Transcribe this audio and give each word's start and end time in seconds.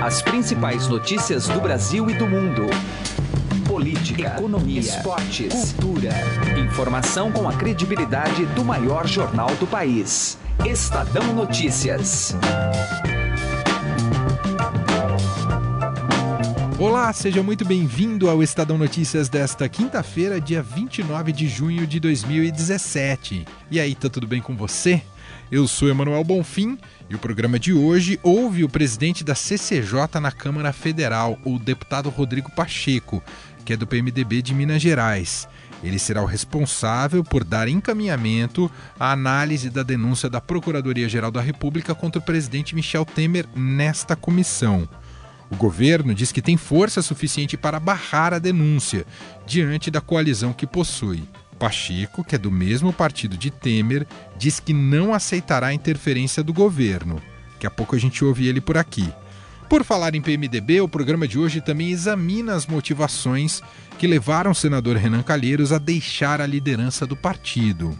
As 0.00 0.22
principais 0.22 0.86
notícias 0.86 1.48
do 1.48 1.60
Brasil 1.60 2.08
e 2.08 2.14
do 2.14 2.24
mundo. 2.24 2.66
Política, 3.66 4.28
economia, 4.28 4.78
esportes, 4.78 5.72
cultura. 5.72 6.10
Informação 6.56 7.32
com 7.32 7.48
a 7.48 7.52
credibilidade 7.52 8.46
do 8.46 8.64
maior 8.64 9.08
jornal 9.08 9.52
do 9.56 9.66
país. 9.66 10.38
Estadão 10.64 11.34
Notícias. 11.34 12.36
Olá, 16.78 17.12
seja 17.12 17.42
muito 17.42 17.64
bem-vindo 17.64 18.30
ao 18.30 18.40
Estadão 18.40 18.78
Notícias 18.78 19.28
desta 19.28 19.68
quinta-feira, 19.68 20.40
dia 20.40 20.62
29 20.62 21.32
de 21.32 21.48
junho 21.48 21.88
de 21.88 21.98
2017. 21.98 23.44
E 23.68 23.80
aí, 23.80 23.96
tá 23.96 24.08
tudo 24.08 24.28
bem 24.28 24.40
com 24.40 24.56
você? 24.56 25.02
Eu 25.50 25.66
sou 25.66 25.88
Emanuel 25.88 26.22
Bonfim 26.24 26.78
e 27.08 27.14
o 27.14 27.18
programa 27.18 27.58
de 27.58 27.72
hoje 27.72 28.20
ouve 28.22 28.64
o 28.64 28.68
presidente 28.68 29.24
da 29.24 29.34
CCJ 29.34 30.20
na 30.20 30.30
Câmara 30.30 30.72
Federal, 30.72 31.38
o 31.44 31.58
deputado 31.58 32.10
Rodrigo 32.10 32.50
Pacheco, 32.52 33.22
que 33.64 33.72
é 33.72 33.76
do 33.76 33.86
PMDB 33.86 34.42
de 34.42 34.54
Minas 34.54 34.82
Gerais. 34.82 35.48
Ele 35.82 35.98
será 35.98 36.22
o 36.22 36.26
responsável 36.26 37.22
por 37.22 37.44
dar 37.44 37.68
encaminhamento 37.68 38.70
à 38.98 39.12
análise 39.12 39.70
da 39.70 39.82
denúncia 39.82 40.28
da 40.28 40.40
Procuradoria-Geral 40.40 41.30
da 41.30 41.40
República 41.40 41.94
contra 41.94 42.20
o 42.20 42.24
presidente 42.24 42.74
Michel 42.74 43.04
Temer 43.04 43.46
nesta 43.54 44.16
comissão. 44.16 44.88
O 45.50 45.56
governo 45.56 46.14
diz 46.14 46.30
que 46.30 46.42
tem 46.42 46.56
força 46.56 47.00
suficiente 47.00 47.56
para 47.56 47.80
barrar 47.80 48.34
a 48.34 48.38
denúncia, 48.38 49.06
diante 49.46 49.90
da 49.90 50.00
coalizão 50.00 50.52
que 50.52 50.66
possui. 50.66 51.22
Pacheco, 51.58 52.22
que 52.22 52.34
é 52.34 52.38
do 52.38 52.50
mesmo 52.50 52.92
partido 52.92 53.36
de 53.36 53.50
Temer, 53.50 54.06
diz 54.36 54.60
que 54.60 54.72
não 54.72 55.12
aceitará 55.12 55.68
a 55.68 55.74
interferência 55.74 56.42
do 56.42 56.52
governo. 56.52 57.20
Daqui 57.52 57.66
a 57.66 57.70
pouco 57.70 57.96
a 57.96 57.98
gente 57.98 58.24
ouve 58.24 58.46
ele 58.46 58.60
por 58.60 58.76
aqui. 58.76 59.12
Por 59.68 59.84
falar 59.84 60.14
em 60.14 60.22
PMDB, 60.22 60.80
o 60.80 60.88
programa 60.88 61.28
de 61.28 61.38
hoje 61.38 61.60
também 61.60 61.90
examina 61.90 62.54
as 62.54 62.66
motivações 62.66 63.60
que 63.98 64.06
levaram 64.06 64.52
o 64.52 64.54
senador 64.54 64.96
Renan 64.96 65.22
Calheiros 65.22 65.72
a 65.72 65.78
deixar 65.78 66.40
a 66.40 66.46
liderança 66.46 67.04
do 67.04 67.16
partido. 67.16 67.98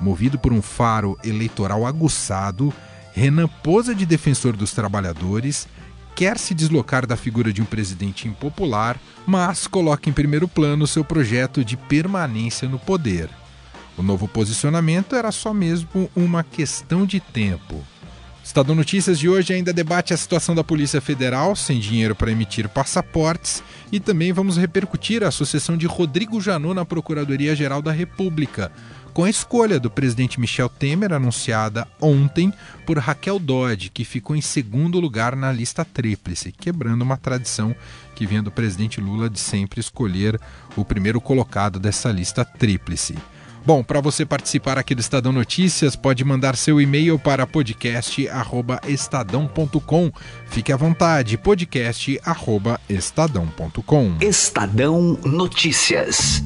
Movido 0.00 0.38
por 0.38 0.52
um 0.52 0.62
faro 0.62 1.18
eleitoral 1.22 1.84
aguçado, 1.84 2.72
Renan 3.12 3.46
posa 3.46 3.94
de 3.94 4.06
defensor 4.06 4.56
dos 4.56 4.72
trabalhadores 4.72 5.68
quer 6.14 6.38
se 6.38 6.54
deslocar 6.54 7.06
da 7.06 7.16
figura 7.16 7.52
de 7.52 7.62
um 7.62 7.64
presidente 7.64 8.28
impopular, 8.28 8.98
mas 9.26 9.66
coloca 9.66 10.08
em 10.08 10.12
primeiro 10.12 10.46
plano 10.46 10.86
seu 10.86 11.04
projeto 11.04 11.64
de 11.64 11.76
permanência 11.76 12.68
no 12.68 12.78
poder. 12.78 13.28
O 13.96 14.02
novo 14.02 14.26
posicionamento 14.26 15.14
era 15.14 15.30
só 15.30 15.52
mesmo 15.52 16.10
uma 16.16 16.42
questão 16.42 17.04
de 17.04 17.20
tempo. 17.20 17.84
Estadão 18.44 18.74
Notícias 18.74 19.20
de 19.20 19.28
hoje 19.28 19.54
ainda 19.54 19.72
debate 19.72 20.12
a 20.12 20.16
situação 20.16 20.52
da 20.52 20.64
Polícia 20.64 21.00
Federal 21.00 21.54
sem 21.54 21.78
dinheiro 21.78 22.14
para 22.14 22.32
emitir 22.32 22.68
passaportes 22.68 23.62
e 23.92 24.00
também 24.00 24.32
vamos 24.32 24.56
repercutir 24.56 25.22
a 25.22 25.30
sucessão 25.30 25.76
de 25.76 25.86
Rodrigo 25.86 26.40
Janot 26.40 26.74
na 26.74 26.84
Procuradoria-Geral 26.84 27.80
da 27.80 27.92
República, 27.92 28.72
com 29.12 29.24
a 29.24 29.30
escolha 29.30 29.78
do 29.78 29.90
presidente 29.90 30.40
Michel 30.40 30.68
Temer 30.68 31.12
anunciada 31.12 31.86
ontem 32.00 32.52
por 32.86 32.98
Raquel 32.98 33.38
Dodge, 33.38 33.90
que 33.90 34.04
ficou 34.04 34.34
em 34.34 34.40
segundo 34.40 34.98
lugar 34.98 35.36
na 35.36 35.52
lista 35.52 35.84
tríplice, 35.84 36.52
quebrando 36.52 37.02
uma 37.02 37.16
tradição 37.16 37.74
que 38.14 38.26
vinha 38.26 38.42
do 38.42 38.50
presidente 38.50 39.00
Lula 39.00 39.28
de 39.28 39.38
sempre 39.38 39.80
escolher 39.80 40.40
o 40.76 40.84
primeiro 40.84 41.20
colocado 41.20 41.78
dessa 41.78 42.10
lista 42.10 42.44
tríplice. 42.44 43.16
Bom, 43.64 43.84
para 43.84 44.00
você 44.00 44.26
participar 44.26 44.76
aqui 44.76 44.92
do 44.94 45.00
Estadão 45.00 45.32
Notícias, 45.32 45.94
pode 45.94 46.24
mandar 46.24 46.56
seu 46.56 46.80
e-mail 46.80 47.16
para 47.18 47.46
podcast@estadão.com. 47.46 50.10
Fique 50.46 50.72
à 50.72 50.76
vontade, 50.76 51.38
podcast@estadão.com. 51.38 54.16
Estadão 54.20 55.16
Notícias. 55.24 56.42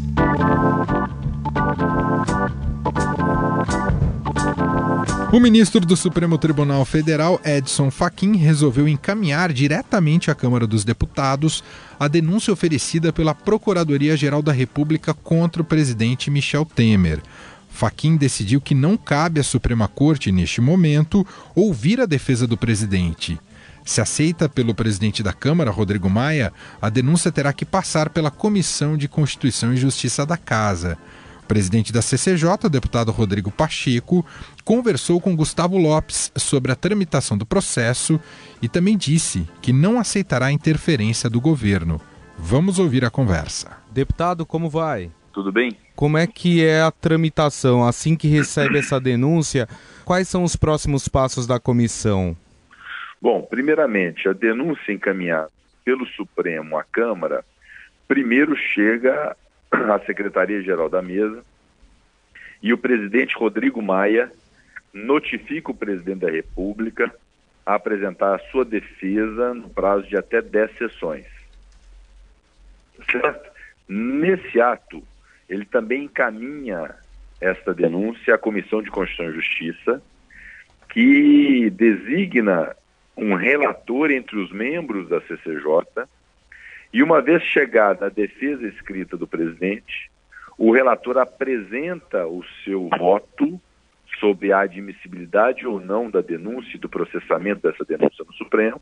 O 5.33 5.41
ministro 5.41 5.81
do 5.81 5.97
Supremo 5.97 6.39
Tribunal 6.39 6.85
Federal, 6.85 7.41
Edson 7.45 7.91
Fachin, 7.91 8.37
resolveu 8.37 8.87
encaminhar 8.87 9.53
diretamente 9.53 10.31
à 10.31 10.37
Câmara 10.37 10.69
dos 10.69 10.85
Deputados 10.85 11.65
a 11.99 12.07
denúncia 12.07 12.53
oferecida 12.53 13.13
pela 13.13 13.35
Procuradoria-Geral 13.35 14.41
da 14.41 14.53
República 14.53 15.13
contra 15.13 15.61
o 15.61 15.65
presidente 15.65 16.31
Michel 16.31 16.65
Temer. 16.65 17.21
Fachin 17.69 18.17
decidiu 18.17 18.61
que 18.61 18.75
não 18.75 18.97
cabe 18.97 19.41
à 19.41 19.43
Suprema 19.43 19.89
Corte, 19.89 20.31
neste 20.31 20.61
momento, 20.61 21.27
ouvir 21.57 22.01
a 22.01 22.07
defesa 22.07 22.47
do 22.47 22.57
presidente. 22.57 23.39
Se 23.85 24.01
aceita 24.01 24.49
pelo 24.49 24.75
presidente 24.75 25.25
da 25.25 25.33
Câmara, 25.33 25.73
Rodrigo 25.73 26.09
Maia, 26.09 26.53
a 26.81 26.89
denúncia 26.89 27.33
terá 27.33 27.53
que 27.53 27.65
passar 27.65 28.11
pela 28.11 28.31
Comissão 28.31 28.97
de 28.97 29.09
Constituição 29.09 29.75
e 29.75 29.77
Justiça 29.77 30.25
da 30.25 30.37
Casa. 30.37 30.97
Presidente 31.47 31.93
da 31.93 32.03
CCJ, 32.03 32.49
o 32.65 32.69
deputado 32.69 33.11
Rodrigo 33.13 33.51
Pacheco, 33.51 34.27
conversou 34.65 35.21
com 35.21 35.35
Gustavo 35.35 35.79
Lopes 35.79 36.31
sobre 36.37 36.73
a 36.73 36.77
tramitação 36.77 37.39
do 37.39 37.47
processo 37.47 38.21
e 38.61 38.69
também 38.69 38.97
disse 38.97 39.49
que 39.63 39.73
não 39.73 39.99
aceitará 39.99 40.47
a 40.47 40.53
interferência 40.53 41.31
do 41.31 41.41
governo. 41.41 42.01
Vamos 42.37 42.79
ouvir 42.79 43.05
a 43.05 43.11
conversa. 43.11 43.79
Deputado, 43.91 44.45
como 44.45 44.69
vai? 44.69 45.11
Tudo 45.33 45.53
bem? 45.53 45.77
Como 45.95 46.19
é 46.19 46.27
que 46.27 46.65
é 46.65 46.83
a 46.83 46.91
tramitação? 46.91 47.87
Assim 47.87 48.17
que 48.17 48.29
recebe 48.29 48.79
essa 48.79 49.01
denúncia, 49.01 49.69
quais 50.05 50.29
são 50.29 50.43
os 50.43 50.57
próximos 50.57 51.09
passos 51.09 51.47
da 51.47 51.59
comissão? 51.59 52.37
Bom, 53.21 53.43
primeiramente, 53.43 54.29
a 54.29 54.33
denúncia 54.33 54.93
encaminhada 54.93 55.51
pelo 55.85 56.07
Supremo 56.09 56.77
à 56.77 56.85
Câmara, 56.85 57.45
primeiro 58.09 58.57
chega 58.57 59.37
à 59.71 59.99
Secretaria-Geral 60.01 60.89
da 60.89 61.03
Mesa 61.03 61.45
e 62.63 62.73
o 62.73 62.79
presidente 62.79 63.37
Rodrigo 63.37 63.83
Maia 63.83 64.31
notifica 64.93 65.71
o 65.71 65.75
presidente 65.75 66.21
da 66.21 66.31
República 66.31 67.15
a 67.65 67.75
apresentar 67.75 68.35
a 68.35 68.51
sua 68.51 68.65
defesa 68.65 69.53
no 69.53 69.69
prazo 69.69 70.07
de 70.07 70.17
até 70.17 70.41
10 70.41 70.79
sessões. 70.79 71.27
Certo? 73.11 73.51
Nesse 73.89 74.61
ato, 74.61 75.03
ele 75.49 75.65
também 75.65 76.05
encaminha 76.05 76.95
esta 77.41 77.75
denúncia 77.75 78.35
à 78.35 78.39
Comissão 78.39 78.83
de 78.83 78.91
Constituição 78.91 79.31
e 79.31 79.35
Justiça, 79.35 80.03
que 80.89 81.71
designa 81.71 82.75
um 83.17 83.35
relator 83.35 84.11
entre 84.11 84.39
os 84.39 84.51
membros 84.51 85.09
da 85.09 85.21
CCJ 85.23 86.07
e 86.93 87.03
uma 87.03 87.21
vez 87.21 87.43
chegada 87.43 88.07
a 88.07 88.11
defesa 88.11 88.67
escrita 88.67 89.17
do 89.17 89.27
presidente, 89.27 90.11
o 90.59 90.73
relator 90.73 91.19
apresenta 91.19 92.27
o 92.27 92.43
seu 92.65 92.89
voto 92.99 93.61
sobre 94.19 94.53
a 94.53 94.61
admissibilidade 94.61 95.67
ou 95.67 95.79
não 95.79 96.11
da 96.11 96.21
denúncia 96.21 96.77
e 96.77 96.81
do 96.81 96.89
processamento 96.89 97.61
dessa 97.61 97.85
denúncia 97.85 98.25
no 98.25 98.33
Supremo, 98.33 98.81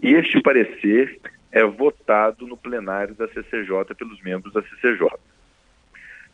e 0.00 0.12
este 0.12 0.40
parecer 0.42 1.18
é 1.50 1.64
votado 1.64 2.46
no 2.46 2.56
plenário 2.56 3.14
da 3.14 3.28
CCJ 3.28 3.94
pelos 3.96 4.20
membros 4.22 4.52
da 4.52 4.60
CCJ. 4.62 5.08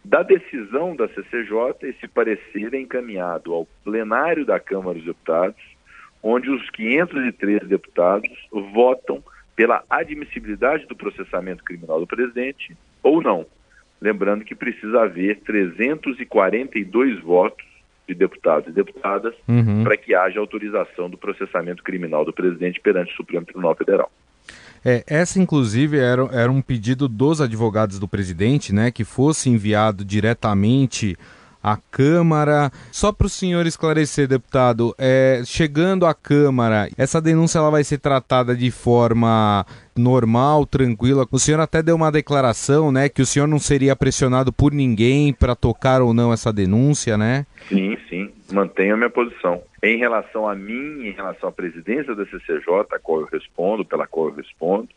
Da 0.03 0.23
decisão 0.23 0.97
da 0.97 1.07
CCJ, 1.09 1.89
esse 1.89 2.09
parecer 2.09 2.73
é 2.73 2.81
encaminhado 2.81 3.53
ao 3.53 3.67
plenário 3.85 4.47
da 4.47 4.59
Câmara 4.59 4.95
dos 4.95 5.05
Deputados, 5.05 5.63
onde 6.23 6.51
os 6.51 6.69
503 6.71 7.69
deputados 7.69 8.31
votam 8.73 9.23
pela 9.61 9.85
admissibilidade 9.91 10.87
do 10.87 10.97
processamento 10.97 11.63
criminal 11.63 12.01
do 12.01 12.07
presidente 12.07 12.75
ou 13.03 13.23
não. 13.23 13.45
Lembrando 14.01 14.43
que 14.43 14.55
precisa 14.55 15.03
haver 15.03 15.41
342 15.41 17.23
votos 17.23 17.67
de 18.09 18.15
deputados 18.15 18.69
e 18.69 18.73
deputadas 18.73 19.35
uhum. 19.47 19.85
para 19.85 19.99
que 19.99 20.15
haja 20.15 20.41
autorização 20.41 21.11
do 21.11 21.19
processamento 21.19 21.83
criminal 21.83 22.25
do 22.25 22.33
presidente 22.33 22.81
perante 22.81 23.13
o 23.13 23.17
Supremo 23.17 23.45
Tribunal 23.45 23.77
Federal. 23.77 24.11
É, 24.83 25.05
essa, 25.07 25.39
inclusive, 25.39 25.99
era, 25.99 26.23
era 26.33 26.51
um 26.51 26.63
pedido 26.63 27.07
dos 27.07 27.43
advogados 27.43 27.99
do 27.99 28.09
presidente, 28.09 28.75
né, 28.75 28.91
que 28.91 29.05
fosse 29.05 29.51
enviado 29.51 30.07
diretamente 30.07 31.19
à 31.63 31.77
Câmara. 31.91 32.71
Só 32.91 33.13
para 33.13 33.27
o 33.27 33.31
senhor 33.31 33.67
esclarecer, 33.67 34.27
deputado, 34.27 34.95
é, 34.99 35.43
chegando 35.45 36.07
à 36.07 36.15
Câmara, 36.15 36.89
essa 36.97 37.21
denúncia 37.21 37.59
ela 37.59 37.71
vai 37.71 37.85
ser 37.85 37.99
tratada 37.99 38.57
de 38.57 38.71
forma 38.71 39.65
normal, 39.97 40.67
tranquila. 40.67 41.27
O 41.31 41.39
senhor 41.39 41.61
até 41.61 41.83
deu 41.83 41.97
uma 41.97 42.11
declaração, 42.11 42.91
né, 42.91 43.09
que 43.09 43.23
o 43.23 43.27
senhor 43.27 43.47
não 43.47 43.59
seria 43.59 43.95
pressionado 43.95 44.53
por 44.53 44.73
ninguém 44.73 45.33
para 45.33 45.55
tocar 45.55 46.01
ou 46.01 46.15
não 46.15 46.33
essa 46.33 46.53
denúncia, 46.53 47.19
né? 47.19 47.47
Sim, 47.69 47.97
sim, 48.09 48.31
mantenho 48.53 48.95
a 48.95 48.97
minha 48.97 49.11
posição. 49.11 49.63
Em 49.83 49.99
relação 49.99 50.49
a 50.49 50.55
mim, 50.55 51.07
em 51.07 51.11
relação 51.11 51.49
à 51.49 51.53
presidência 51.53 52.15
da 52.15 52.25
CCJ, 52.25 52.87
a 52.93 52.99
qual 52.99 53.21
eu 53.21 53.29
respondo, 53.31 53.85
pela 53.85 54.07
qual 54.07 54.29
eu 54.29 54.35
respondo, 54.35 54.89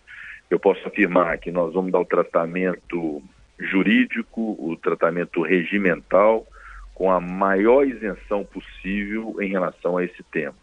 eu 0.50 0.60
posso 0.60 0.86
afirmar 0.88 1.38
que 1.38 1.52
nós 1.52 1.74
vamos 1.74 1.92
dar 1.92 2.00
o 2.00 2.06
tratamento 2.06 3.22
jurídico, 3.60 4.56
o 4.60 4.76
tratamento 4.76 5.42
regimental, 5.42 6.46
com 6.94 7.12
a 7.12 7.20
maior 7.20 7.86
isenção 7.86 8.44
possível 8.46 9.36
em 9.42 9.50
relação 9.50 9.98
a 9.98 10.04
esse 10.04 10.24
tema. 10.32 10.56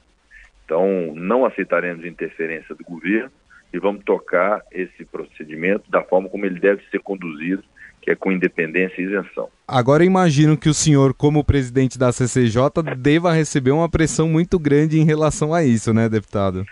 Então, 0.64 1.12
não 1.14 1.44
aceitaremos 1.44 2.04
interferência 2.04 2.74
do 2.74 2.84
governo 2.84 3.30
e 3.72 3.78
vamos 3.78 4.04
tocar 4.04 4.62
esse 4.70 5.04
procedimento 5.04 5.90
da 5.90 6.02
forma 6.02 6.28
como 6.28 6.46
ele 6.46 6.60
deve 6.60 6.82
ser 6.90 7.00
conduzido, 7.00 7.62
que 8.00 8.10
é 8.10 8.14
com 8.14 8.32
independência 8.32 9.00
e 9.00 9.04
isenção. 9.04 9.48
Agora 9.66 10.04
imagino 10.04 10.56
que 10.56 10.68
o 10.68 10.74
senhor, 10.74 11.12
como 11.12 11.44
presidente 11.44 11.98
da 11.98 12.12
CCJ, 12.12 12.62
deva 12.96 13.32
receber 13.32 13.72
uma 13.72 13.88
pressão 13.88 14.28
muito 14.28 14.58
grande 14.58 14.98
em 14.98 15.04
relação 15.04 15.52
a 15.52 15.64
isso, 15.64 15.92
né, 15.92 16.08
deputado? 16.08 16.64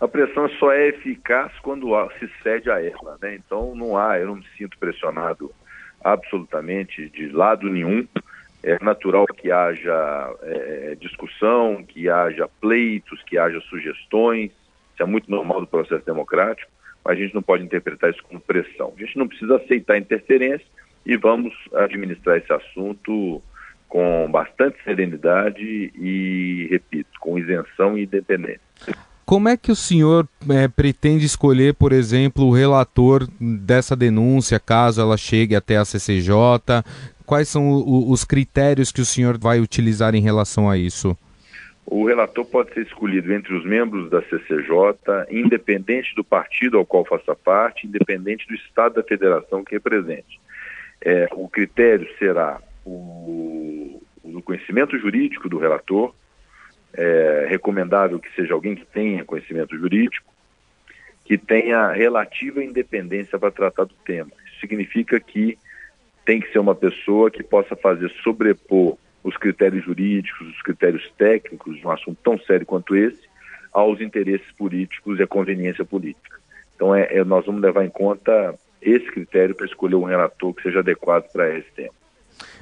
A 0.00 0.06
pressão 0.06 0.48
só 0.58 0.72
é 0.72 0.88
eficaz 0.88 1.50
quando 1.62 1.88
se 2.18 2.30
cede 2.42 2.70
a 2.70 2.82
ela, 2.82 3.16
né? 3.20 3.34
Então 3.34 3.74
não 3.74 3.96
há, 3.96 4.18
eu 4.18 4.26
não 4.26 4.36
me 4.36 4.44
sinto 4.56 4.78
pressionado 4.78 5.50
absolutamente 6.04 7.08
de 7.08 7.28
lado 7.28 7.68
nenhum. 7.68 8.06
É 8.62 8.82
natural 8.82 9.26
que 9.26 9.50
haja 9.50 10.34
é, 10.42 10.96
discussão, 11.00 11.84
que 11.84 12.08
haja 12.08 12.48
pleitos, 12.60 13.22
que 13.24 13.38
haja 13.38 13.60
sugestões. 13.62 14.50
Isso 14.94 15.02
é 15.02 15.06
muito 15.06 15.30
normal 15.30 15.60
do 15.60 15.66
processo 15.66 16.04
democrático, 16.04 16.70
mas 17.04 17.16
a 17.16 17.20
gente 17.20 17.34
não 17.34 17.42
pode 17.42 17.62
interpretar 17.62 18.10
isso 18.10 18.22
como 18.24 18.40
pressão. 18.40 18.92
A 18.96 19.00
gente 19.00 19.16
não 19.16 19.28
precisa 19.28 19.56
aceitar 19.56 19.98
interferência 19.98 20.66
e 21.04 21.16
vamos 21.16 21.54
administrar 21.74 22.38
esse 22.38 22.52
assunto 22.52 23.40
com 23.88 24.28
bastante 24.30 24.76
serenidade 24.82 25.92
e, 25.94 26.66
repito, 26.70 27.10
com 27.20 27.38
isenção 27.38 27.96
e 27.96 28.02
independência. 28.02 28.60
Como 29.24 29.48
é 29.48 29.56
que 29.56 29.72
o 29.72 29.76
senhor 29.76 30.28
é, 30.48 30.68
pretende 30.68 31.24
escolher, 31.24 31.74
por 31.74 31.92
exemplo, 31.92 32.44
o 32.44 32.52
relator 32.52 33.26
dessa 33.40 33.96
denúncia, 33.96 34.60
caso 34.60 35.00
ela 35.00 35.16
chegue 35.16 35.56
até 35.56 35.76
a 35.76 35.84
CCJ? 35.84 36.32
Quais 37.26 37.48
são 37.48 37.68
o, 37.68 38.10
os 38.10 38.24
critérios 38.24 38.92
que 38.92 39.00
o 39.00 39.04
senhor 39.04 39.36
vai 39.36 39.60
utilizar 39.60 40.14
em 40.14 40.20
relação 40.20 40.70
a 40.70 40.78
isso? 40.78 41.18
O 41.84 42.06
relator 42.06 42.44
pode 42.44 42.72
ser 42.72 42.82
escolhido 42.82 43.32
entre 43.32 43.54
os 43.54 43.64
membros 43.64 44.08
da 44.10 44.22
CCJ, 44.22 45.26
independente 45.30 46.14
do 46.14 46.24
partido 46.24 46.78
ao 46.78 46.86
qual 46.86 47.04
faça 47.04 47.34
parte, 47.34 47.86
independente 47.86 48.46
do 48.46 48.54
Estado 48.54 48.94
da 48.94 49.02
Federação 49.02 49.64
que 49.64 49.74
represente. 49.74 50.40
É, 51.00 51.28
o 51.32 51.48
critério 51.48 52.08
será 52.18 52.60
o, 52.84 54.02
o 54.24 54.42
conhecimento 54.42 54.98
jurídico 54.98 55.48
do 55.48 55.58
relator, 55.58 56.14
é 56.96 57.46
recomendável 57.48 58.18
que 58.18 58.34
seja 58.34 58.54
alguém 58.54 58.74
que 58.74 58.86
tenha 58.86 59.24
conhecimento 59.24 59.76
jurídico, 59.76 60.32
que 61.24 61.36
tenha 61.36 61.92
relativa 61.92 62.64
independência 62.64 63.38
para 63.38 63.50
tratar 63.50 63.84
do 63.84 63.94
tema. 64.04 64.30
Isso 64.46 64.60
significa 64.60 65.20
que 65.20 65.58
tem 66.26 66.40
que 66.40 66.50
ser 66.52 66.58
uma 66.58 66.74
pessoa 66.74 67.30
que 67.30 67.42
possa 67.42 67.76
fazer 67.76 68.10
sobrepor 68.22 68.98
os 69.22 69.36
critérios 69.36 69.84
jurídicos, 69.84 70.48
os 70.48 70.60
critérios 70.60 71.08
técnicos 71.16 71.78
de 71.78 71.86
um 71.86 71.90
assunto 71.90 72.18
tão 72.22 72.38
sério 72.40 72.66
quanto 72.66 72.94
esse 72.94 73.26
aos 73.72 74.00
interesses 74.00 74.50
políticos 74.58 75.18
e 75.18 75.22
à 75.22 75.26
conveniência 75.26 75.84
política. 75.84 76.38
Então, 76.74 76.94
é, 76.94 77.06
é 77.10 77.24
nós 77.24 77.46
vamos 77.46 77.62
levar 77.62 77.84
em 77.84 77.90
conta 77.90 78.54
esse 78.82 79.06
critério 79.06 79.54
para 79.54 79.66
escolher 79.66 79.94
um 79.94 80.04
relator 80.04 80.52
que 80.52 80.62
seja 80.62 80.80
adequado 80.80 81.30
para 81.32 81.56
esse 81.56 81.70
tema. 81.72 81.94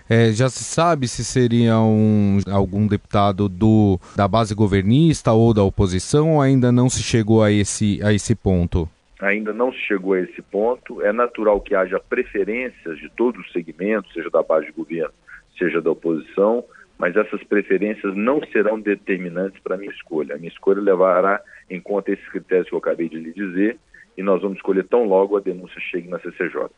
É, 0.09 0.33
já 0.33 0.51
se 0.51 0.63
sabe 0.63 1.09
se 1.09 1.25
seria 1.25 1.79
um, 1.79 2.39
algum 2.51 2.87
deputado 2.87 3.49
do, 3.49 3.99
da 4.15 4.29
base 4.29 4.55
governista 4.55 5.33
ou 5.33 5.55
da 5.55 5.63
oposição 5.63 6.35
ou 6.35 6.43
ainda 6.43 6.71
não 6.71 6.91
se 6.91 7.03
chegou 7.03 7.43
a 7.43 7.51
esse, 7.51 8.01
a 8.03 8.13
esse 8.13 8.35
ponto? 8.35 8.89
Ainda 9.21 9.53
não 9.53 9.73
se 9.73 9.79
chegou 9.79 10.15
a 10.15 10.21
esse 10.21 10.43
ponto. 10.43 11.03
É 11.03 11.13
natural 11.13 11.61
que 11.61 11.75
haja 11.75 12.01
preferências 12.01 12.99
de 12.99 13.09
todos 13.11 13.45
os 13.45 13.53
segmentos, 13.53 14.13
seja 14.13 14.31
da 14.31 14.43
base 14.43 14.67
de 14.67 14.73
governo, 14.73 15.15
seja 15.59 15.81
da 15.81 15.91
oposição, 15.91 16.65
mas 16.99 17.17
essas 17.17 17.43
preferências 17.45 18.15
não 18.17 18.41
serão 18.53 18.81
determinantes 18.81 19.61
para 19.63 19.77
a 19.77 19.79
minha 19.79 19.91
escolha. 19.91 20.35
A 20.35 20.39
minha 20.39 20.51
escolha 20.51 20.81
levará 20.81 21.41
em 21.71 21.81
conta 21.81 22.13
esses 22.13 22.29
critérios 22.29 22.69
que 22.69 22.75
eu 22.75 22.79
acabei 22.79 23.09
de 23.09 23.19
lhe 23.19 23.33
dizer 23.33 23.79
e 24.17 24.23
nós 24.23 24.43
vamos 24.43 24.59
escolher 24.59 24.85
tão 24.85 25.05
logo 25.05 25.37
a 25.37 25.41
denúncia 25.41 25.81
chegue 25.81 26.09
na 26.09 26.19
CCJ. 26.19 26.69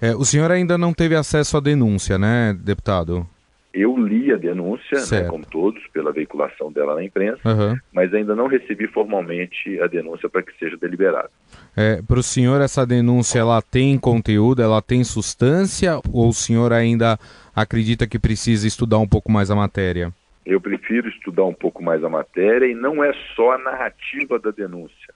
É, 0.00 0.14
o 0.14 0.24
senhor 0.24 0.50
ainda 0.50 0.76
não 0.76 0.92
teve 0.92 1.14
acesso 1.14 1.56
à 1.56 1.60
denúncia, 1.60 2.18
né, 2.18 2.54
deputado? 2.58 3.26
Eu 3.72 3.96
li 3.96 4.30
a 4.30 4.36
denúncia, 4.36 4.98
né, 5.10 5.24
como 5.28 5.46
todos, 5.46 5.82
pela 5.92 6.12
veiculação 6.12 6.70
dela 6.70 6.94
na 6.94 7.02
imprensa, 7.02 7.40
uhum. 7.48 7.76
mas 7.92 8.12
ainda 8.12 8.34
não 8.34 8.46
recebi 8.46 8.86
formalmente 8.86 9.80
a 9.80 9.86
denúncia 9.86 10.28
para 10.28 10.42
que 10.42 10.52
seja 10.58 10.76
deliberada. 10.76 11.30
É, 11.74 12.02
para 12.02 12.18
o 12.18 12.22
senhor, 12.22 12.60
essa 12.60 12.86
denúncia 12.86 13.38
ela 13.38 13.62
tem 13.62 13.98
conteúdo, 13.98 14.60
ela 14.62 14.82
tem 14.82 15.02
substância, 15.02 15.98
ou 16.12 16.28
o 16.28 16.34
senhor 16.34 16.72
ainda 16.72 17.18
acredita 17.56 18.06
que 18.06 18.18
precisa 18.18 18.68
estudar 18.68 18.98
um 18.98 19.08
pouco 19.08 19.32
mais 19.32 19.50
a 19.50 19.56
matéria? 19.56 20.12
Eu 20.44 20.60
prefiro 20.60 21.08
estudar 21.08 21.44
um 21.44 21.54
pouco 21.54 21.82
mais 21.82 22.04
a 22.04 22.08
matéria 22.08 22.66
e 22.66 22.74
não 22.74 23.02
é 23.02 23.12
só 23.34 23.52
a 23.52 23.58
narrativa 23.58 24.38
da 24.38 24.50
denúncia 24.50 25.14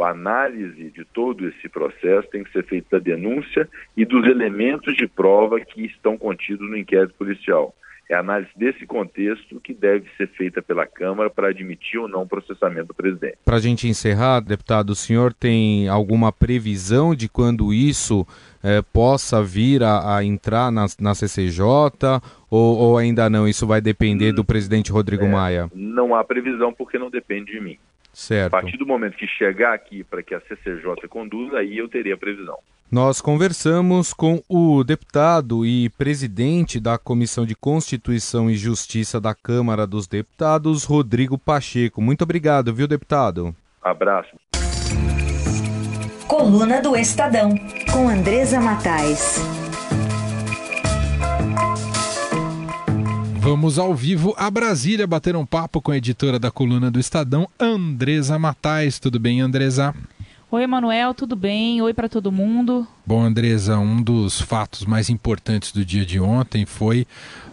a 0.00 0.10
análise 0.10 0.90
de 0.90 1.04
todo 1.04 1.48
esse 1.48 1.68
processo 1.68 2.28
tem 2.30 2.44
que 2.44 2.52
ser 2.52 2.64
feita 2.64 2.98
da 2.98 3.04
denúncia 3.04 3.68
e 3.96 4.04
dos 4.04 4.26
elementos 4.26 4.96
de 4.96 5.06
prova 5.06 5.60
que 5.60 5.84
estão 5.84 6.16
contidos 6.16 6.68
no 6.68 6.76
inquérito 6.76 7.14
policial. 7.14 7.74
É 8.08 8.14
a 8.14 8.20
análise 8.20 8.50
desse 8.56 8.84
contexto 8.86 9.58
que 9.60 9.72
deve 9.72 10.06
ser 10.18 10.28
feita 10.28 10.60
pela 10.60 10.86
Câmara 10.86 11.30
para 11.30 11.48
admitir 11.48 11.98
ou 11.98 12.06
não 12.06 12.22
o 12.22 12.28
processamento 12.28 12.88
do 12.88 12.94
presidente. 12.94 13.38
Para 13.44 13.56
a 13.56 13.60
gente 13.60 13.88
encerrar, 13.88 14.40
deputado, 14.40 14.90
o 14.90 14.94
senhor 14.94 15.32
tem 15.32 15.88
alguma 15.88 16.30
previsão 16.30 17.14
de 17.14 17.28
quando 17.28 17.72
isso 17.72 18.26
eh, 18.62 18.82
possa 18.92 19.42
vir 19.42 19.82
a, 19.82 20.16
a 20.16 20.24
entrar 20.24 20.70
na, 20.70 20.84
na 21.00 21.14
CCJ 21.14 21.64
ou, 22.50 22.76
ou, 22.76 22.98
ainda 22.98 23.30
não? 23.30 23.48
Isso 23.48 23.66
vai 23.66 23.80
depender 23.80 24.32
do 24.32 24.44
presidente 24.44 24.92
Rodrigo 24.92 25.24
é, 25.24 25.28
Maia? 25.30 25.70
Não 25.74 26.14
há 26.14 26.22
previsão 26.22 26.70
porque 26.70 26.98
não 26.98 27.08
depende 27.08 27.52
de 27.52 27.60
mim. 27.60 27.78
Certo. 28.12 28.54
A 28.54 28.60
partir 28.60 28.76
do 28.76 28.86
momento 28.86 29.16
que 29.16 29.26
chegar 29.26 29.72
aqui 29.72 30.04
para 30.04 30.22
que 30.22 30.34
a 30.34 30.40
CCJ 30.40 31.08
conduza, 31.08 31.58
aí 31.58 31.78
eu 31.78 31.88
teria 31.88 32.16
previsão. 32.16 32.58
Nós 32.90 33.22
conversamos 33.22 34.12
com 34.12 34.42
o 34.46 34.84
deputado 34.84 35.64
e 35.64 35.88
presidente 35.88 36.78
da 36.78 36.98
Comissão 36.98 37.46
de 37.46 37.54
Constituição 37.54 38.50
e 38.50 38.54
Justiça 38.54 39.18
da 39.18 39.34
Câmara 39.34 39.86
dos 39.86 40.06
Deputados, 40.06 40.84
Rodrigo 40.84 41.38
Pacheco. 41.38 42.02
Muito 42.02 42.20
obrigado, 42.20 42.74
viu, 42.74 42.86
deputado? 42.86 43.56
Abraço. 43.82 44.36
Coluna 46.28 46.82
do 46.82 46.94
Estadão, 46.94 47.54
com 47.90 48.10
Andresa 48.10 48.60
Matais. 48.60 49.61
Vamos 53.42 53.76
ao 53.76 53.92
vivo 53.92 54.32
a 54.38 54.48
Brasília 54.48 55.04
bater 55.04 55.34
um 55.34 55.44
papo 55.44 55.82
com 55.82 55.90
a 55.90 55.96
editora 55.96 56.38
da 56.38 56.48
coluna 56.48 56.92
do 56.92 57.00
Estadão, 57.00 57.48
Andresa 57.58 58.38
Matais. 58.38 59.00
Tudo 59.00 59.18
bem, 59.18 59.40
Andresa? 59.40 59.92
Oi, 60.48 60.62
Emanuel, 60.62 61.12
tudo 61.12 61.34
bem? 61.34 61.82
Oi 61.82 61.92
para 61.92 62.08
todo 62.08 62.30
mundo. 62.30 62.86
Bom, 63.04 63.20
Andresa, 63.20 63.80
um 63.80 64.00
dos 64.00 64.40
fatos 64.40 64.84
mais 64.84 65.10
importantes 65.10 65.72
do 65.72 65.84
dia 65.84 66.06
de 66.06 66.20
ontem 66.20 66.64
foi 66.64 67.04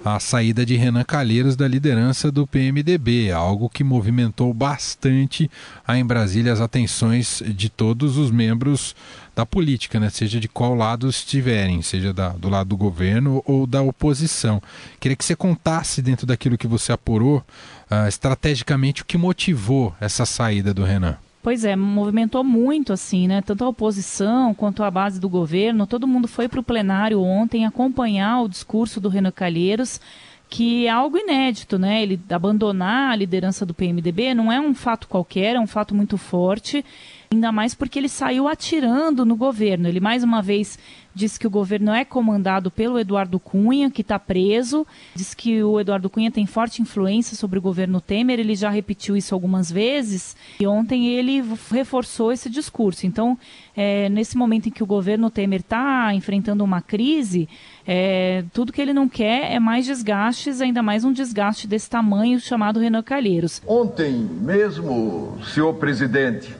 a 0.04 0.20
saída 0.20 0.66
de 0.66 0.76
Renan 0.76 1.04
Calheiros 1.04 1.56
da 1.56 1.68
liderança 1.68 2.32
do 2.32 2.48
PMDB, 2.48 3.32
algo 3.32 3.70
que 3.70 3.84
movimentou 3.84 4.54
bastante 4.54 5.50
em 5.90 6.06
Brasília 6.06 6.54
as 6.54 6.62
atenções 6.62 7.44
de 7.46 7.70
todos 7.70 8.18
os 8.18 8.32
membros 8.32 8.96
da 9.36 9.46
política, 9.46 10.00
né? 10.00 10.10
seja 10.10 10.40
de 10.40 10.48
qual 10.48 10.74
lado 10.74 11.10
estiverem, 11.10 11.82
seja 11.82 12.14
da, 12.14 12.30
do 12.30 12.50
lado 12.50 12.70
do 12.70 12.78
governo 12.78 13.44
ou 13.46 13.68
da 13.68 13.82
oposição. 13.82 14.62
Queria 15.00 15.16
que 15.16 15.26
você 15.26 15.36
contasse, 15.36 16.02
dentro 16.02 16.26
daquilo 16.26 16.58
que 16.58 16.68
você 16.68 16.92
apurou, 16.92 17.44
uh, 17.90 18.08
estrategicamente 18.08 19.02
o 19.02 19.06
que 19.06 19.18
motivou 19.18 19.96
essa 20.00 20.26
saída 20.26 20.74
do 20.74 20.84
Renan. 20.84 21.18
Pois 21.42 21.64
é, 21.64 21.76
movimentou 21.76 22.44
muito 22.44 22.92
assim, 22.92 23.28
né? 23.28 23.42
Tanto 23.42 23.64
a 23.64 23.70
oposição 23.70 24.54
quanto 24.54 24.84
a 24.84 24.92
base 24.92 25.20
do 25.20 25.30
governo. 25.30 25.88
Todo 25.88 26.08
mundo 26.08 26.28
foi 26.28 26.50
para 26.50 26.60
o 26.60 26.64
plenário 26.64 27.22
ontem 27.22 27.66
acompanhar 27.66 28.42
o 28.42 28.50
discurso 28.50 29.00
do 29.00 29.08
Renan 29.08 29.32
Calheiros, 29.32 30.02
que 30.50 30.86
é 30.86 30.90
algo 30.90 31.18
inédito, 31.18 31.80
né? 31.80 32.04
Ele 32.04 32.20
abandonar 32.30 33.12
a 33.12 33.16
liderança 33.16 33.66
do 33.66 33.74
PMDB 33.74 34.34
não 34.34 34.52
é 34.52 34.60
um 34.60 34.74
fato 34.74 35.08
qualquer, 35.08 35.56
é 35.56 35.60
um 35.60 35.68
fato 35.68 35.96
muito 35.96 36.18
forte 36.18 36.84
ainda 37.32 37.52
mais 37.52 37.76
porque 37.76 38.00
ele 38.00 38.10
saiu 38.10 38.48
atirando 38.48 39.26
no 39.26 39.36
governo. 39.36 39.88
Ele 39.88 40.00
mais 40.00 40.24
uma 40.24 40.42
vez 40.42 40.80
disse 41.20 41.38
que 41.38 41.46
o 41.46 41.50
governo 41.50 41.92
é 41.92 42.06
comandado 42.06 42.72
pelo 42.72 42.98
Eduardo 42.98 43.40
Cunha, 43.40 43.92
que 43.92 44.02
está 44.02 44.18
preso. 44.18 44.88
Diz 45.14 45.34
que 45.34 45.62
o 45.62 45.80
Eduardo 45.80 46.10
Cunha 46.10 46.32
tem 46.32 46.46
forte 46.46 46.82
influência 46.82 47.36
sobre 47.36 47.60
o 47.60 47.62
governo 47.62 48.00
Temer. 48.00 48.40
Ele 48.40 48.56
já 48.56 48.70
repetiu 48.70 49.18
isso 49.18 49.36
algumas 49.36 49.70
vezes 49.70 50.36
e 50.60 50.66
ontem 50.66 51.10
ele 51.10 51.44
reforçou 51.70 52.32
esse 52.32 52.50
discurso. 52.50 53.06
Então, 53.06 53.38
é, 53.76 54.08
nesse 54.10 54.38
momento 54.38 54.70
em 54.70 54.72
que 54.72 54.82
o 54.82 54.86
governo 54.86 55.30
Temer 55.30 55.60
está 55.60 56.14
enfrentando 56.14 56.64
uma 56.64 56.82
crise, 56.82 57.50
é, 57.86 58.44
tudo 58.54 58.72
que 58.72 58.82
ele 58.82 58.94
não 58.94 59.10
quer 59.10 59.52
é 59.52 59.60
mais 59.60 59.86
desgastes, 59.86 60.62
ainda 60.62 60.82
mais 60.82 61.04
um 61.04 61.12
desgaste 61.12 61.68
desse 61.68 61.90
tamanho 61.90 62.40
chamado 62.40 62.80
Renan 62.80 63.04
Calheiros. 63.04 63.62
Ontem 63.68 64.14
mesmo, 64.14 65.38
senhor 65.54 65.74
presidente, 65.74 66.56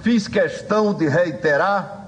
fiz 0.00 0.26
questão 0.26 0.94
de 0.94 1.06
reiterar 1.06 1.99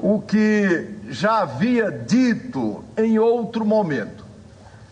o 0.00 0.20
que 0.20 0.88
já 1.08 1.40
havia 1.40 1.90
dito 1.90 2.84
em 2.96 3.18
outro 3.18 3.64
momento. 3.64 4.24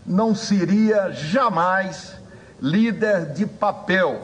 Não 0.06 0.34
seria 0.34 1.11
jamais 1.12 2.14
líder 2.61 3.32
de 3.32 3.46
papel, 3.46 4.23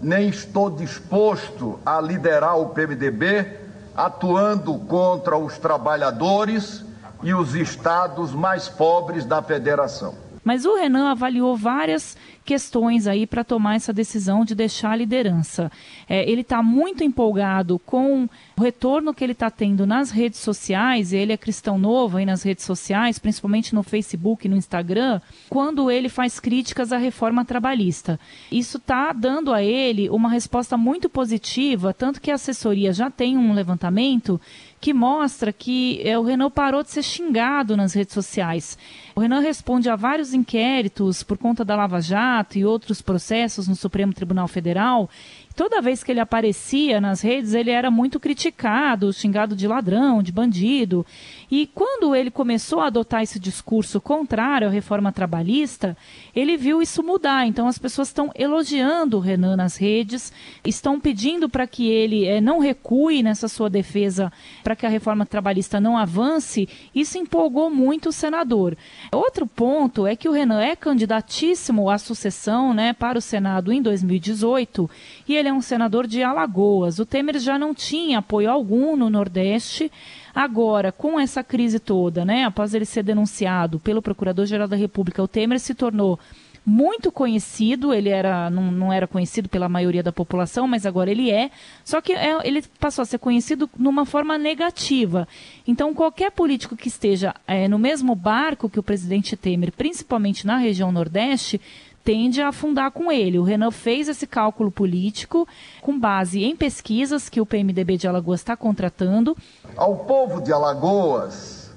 nem 0.00 0.28
estou 0.28 0.70
disposto 0.70 1.78
a 1.84 2.00
liderar 2.00 2.58
o 2.58 2.70
PMDB 2.70 3.66
atuando 3.96 4.74
contra 4.80 5.38
os 5.38 5.56
trabalhadores 5.56 6.84
e 7.22 7.32
os 7.32 7.54
estados 7.54 8.32
mais 8.32 8.68
pobres 8.68 9.24
da 9.24 9.40
federação. 9.40 10.14
Mas 10.44 10.64
o 10.64 10.76
Renan 10.76 11.10
avaliou 11.10 11.56
várias 11.56 12.16
questões 12.44 13.08
aí 13.08 13.26
para 13.26 13.42
tomar 13.42 13.74
essa 13.74 13.92
decisão 13.92 14.44
de 14.44 14.54
deixar 14.54 14.92
a 14.92 14.96
liderança. 14.96 15.72
É, 16.08 16.30
ele 16.30 16.42
está 16.42 16.62
muito 16.62 17.02
empolgado 17.02 17.80
com 17.80 18.28
o 18.58 18.62
retorno 18.62 19.12
que 19.12 19.22
ele 19.22 19.32
está 19.32 19.50
tendo 19.50 19.86
nas 19.86 20.10
redes 20.10 20.40
sociais. 20.40 21.12
Ele 21.12 21.32
é 21.32 21.36
cristão 21.36 21.78
novo 21.78 22.16
aí 22.16 22.24
nas 22.24 22.42
redes 22.42 22.64
sociais, 22.64 23.18
principalmente 23.18 23.74
no 23.74 23.82
Facebook 23.82 24.46
e 24.46 24.48
no 24.48 24.56
Instagram, 24.56 25.20
quando 25.50 25.90
ele 25.90 26.08
faz 26.08 26.40
críticas 26.40 26.90
à 26.90 26.96
reforma 26.96 27.44
trabalhista. 27.44 28.18
Isso 28.50 28.78
está 28.78 29.12
dando 29.12 29.52
a 29.52 29.62
ele 29.62 30.08
uma 30.08 30.30
resposta 30.30 30.76
muito 30.76 31.08
positiva, 31.08 31.92
tanto 31.92 32.20
que 32.20 32.30
a 32.30 32.34
assessoria 32.34 32.92
já 32.94 33.10
tem 33.10 33.36
um 33.36 33.52
levantamento 33.52 34.40
que 34.80 34.92
mostra 34.92 35.52
que 35.52 36.00
é, 36.04 36.18
o 36.18 36.22
Renan 36.22 36.50
parou 36.50 36.82
de 36.82 36.90
ser 36.90 37.02
xingado 37.02 37.76
nas 37.76 37.92
redes 37.92 38.14
sociais. 38.14 38.78
O 39.14 39.20
Renan 39.20 39.40
responde 39.40 39.88
a 39.88 39.96
vários 39.96 40.32
inquéritos 40.32 41.22
por 41.22 41.36
conta 41.36 41.64
da 41.64 41.74
Lava 41.74 42.00
Jato 42.00 42.58
e 42.58 42.64
outros 42.64 43.02
processos 43.02 43.66
no 43.66 43.74
Supremo 43.74 44.12
Tribunal 44.12 44.46
Federal 44.46 45.10
toda 45.56 45.80
vez 45.80 46.04
que 46.04 46.12
ele 46.12 46.20
aparecia 46.20 47.00
nas 47.00 47.22
redes, 47.22 47.54
ele 47.54 47.70
era 47.70 47.90
muito 47.90 48.20
criticado, 48.20 49.12
xingado 49.12 49.56
de 49.56 49.66
ladrão, 49.66 50.22
de 50.22 50.30
bandido. 50.30 51.04
E 51.50 51.66
quando 51.66 52.14
ele 52.14 52.30
começou 52.30 52.80
a 52.80 52.86
adotar 52.86 53.22
esse 53.22 53.38
discurso 53.38 54.00
contrário 54.00 54.68
à 54.68 54.70
reforma 54.70 55.12
trabalhista, 55.12 55.96
ele 56.34 56.56
viu 56.56 56.82
isso 56.82 57.02
mudar. 57.02 57.46
Então 57.46 57.68
as 57.68 57.78
pessoas 57.78 58.08
estão 58.08 58.30
elogiando 58.34 59.16
o 59.16 59.20
Renan 59.20 59.56
nas 59.56 59.76
redes, 59.76 60.32
estão 60.64 60.98
pedindo 60.98 61.48
para 61.48 61.66
que 61.66 61.88
ele 61.88 62.24
é, 62.24 62.40
não 62.40 62.58
recue 62.58 63.22
nessa 63.22 63.48
sua 63.48 63.70
defesa, 63.70 64.32
para 64.64 64.74
que 64.74 64.84
a 64.86 64.88
reforma 64.88 65.24
trabalhista 65.24 65.80
não 65.80 65.96
avance. 65.96 66.68
Isso 66.94 67.18
empolgou 67.18 67.70
muito 67.70 68.08
o 68.08 68.12
senador. 68.12 68.76
Outro 69.12 69.46
ponto 69.46 70.06
é 70.06 70.16
que 70.16 70.28
o 70.28 70.32
Renan 70.32 70.60
é 70.60 70.74
candidatíssimo 70.74 71.88
à 71.88 71.98
sucessão 71.98 72.74
né, 72.74 72.92
para 72.92 73.18
o 73.18 73.22
Senado 73.22 73.72
em 73.72 73.80
2018 73.80 74.90
e 75.28 75.36
ele 75.36 75.48
é 75.48 75.52
um 75.52 75.60
senador 75.60 76.06
de 76.06 76.22
Alagoas. 76.22 76.98
O 76.98 77.06
Temer 77.06 77.38
já 77.38 77.58
não 77.58 77.74
tinha 77.74 78.18
apoio 78.18 78.50
algum 78.50 78.96
no 78.96 79.10
Nordeste. 79.10 79.90
Agora, 80.36 80.92
com 80.92 81.18
essa 81.18 81.42
crise 81.42 81.80
toda, 81.80 82.22
né, 82.22 82.44
após 82.44 82.74
ele 82.74 82.84
ser 82.84 83.02
denunciado 83.02 83.80
pelo 83.80 84.02
Procurador-Geral 84.02 84.68
da 84.68 84.76
República, 84.76 85.22
o 85.22 85.26
Temer 85.26 85.58
se 85.58 85.74
tornou 85.74 86.20
muito 86.62 87.10
conhecido, 87.10 87.94
ele 87.94 88.10
era, 88.10 88.50
não, 88.50 88.70
não, 88.70 88.92
era 88.92 89.06
conhecido 89.06 89.48
pela 89.48 89.66
maioria 89.66 90.02
da 90.02 90.12
população, 90.12 90.68
mas 90.68 90.84
agora 90.84 91.10
ele 91.10 91.30
é. 91.30 91.50
Só 91.82 92.02
que 92.02 92.12
é, 92.12 92.46
ele 92.46 92.62
passou 92.78 93.02
a 93.02 93.06
ser 93.06 93.18
conhecido 93.18 93.70
numa 93.78 94.04
forma 94.04 94.36
negativa. 94.36 95.26
Então, 95.66 95.94
qualquer 95.94 96.30
político 96.32 96.76
que 96.76 96.88
esteja 96.88 97.34
é, 97.46 97.66
no 97.66 97.78
mesmo 97.78 98.14
barco 98.14 98.68
que 98.68 98.78
o 98.78 98.82
presidente 98.82 99.38
Temer, 99.38 99.72
principalmente 99.72 100.46
na 100.46 100.58
região 100.58 100.92
Nordeste, 100.92 101.58
tende 102.06 102.40
a 102.40 102.48
afundar 102.48 102.92
com 102.92 103.10
ele. 103.10 103.36
O 103.36 103.42
Renan 103.42 103.72
fez 103.72 104.06
esse 104.06 104.28
cálculo 104.28 104.70
político 104.70 105.46
com 105.82 105.98
base 105.98 106.44
em 106.44 106.54
pesquisas 106.54 107.28
que 107.28 107.40
o 107.40 107.44
PMDB 107.44 107.96
de 107.96 108.06
Alagoas 108.06 108.38
está 108.38 108.56
contratando. 108.56 109.36
Ao 109.76 109.96
povo 109.96 110.40
de 110.40 110.52
Alagoas 110.52 111.72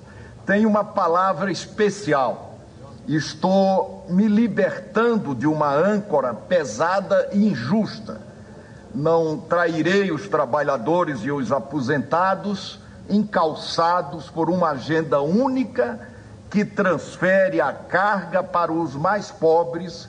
tem 0.45 0.67
uma 0.67 0.83
palavra 0.83 1.51
especial. 1.51 2.59
Estou 3.07 4.05
me 4.07 4.27
libertando 4.27 5.33
de 5.33 5.47
uma 5.47 5.73
âncora 5.73 6.31
pesada 6.31 7.29
e 7.33 7.47
injusta. 7.47 8.21
Não 8.93 9.35
trairei 9.35 10.11
os 10.11 10.27
trabalhadores 10.27 11.21
e 11.23 11.31
os 11.31 11.51
aposentados 11.51 12.79
encalçados 13.09 14.29
por 14.29 14.47
uma 14.47 14.69
agenda 14.69 15.21
única 15.21 16.07
que 16.51 16.63
transfere 16.63 17.59
a 17.59 17.73
carga 17.73 18.43
para 18.43 18.71
os 18.71 18.93
mais 18.93 19.31
pobres 19.31 20.07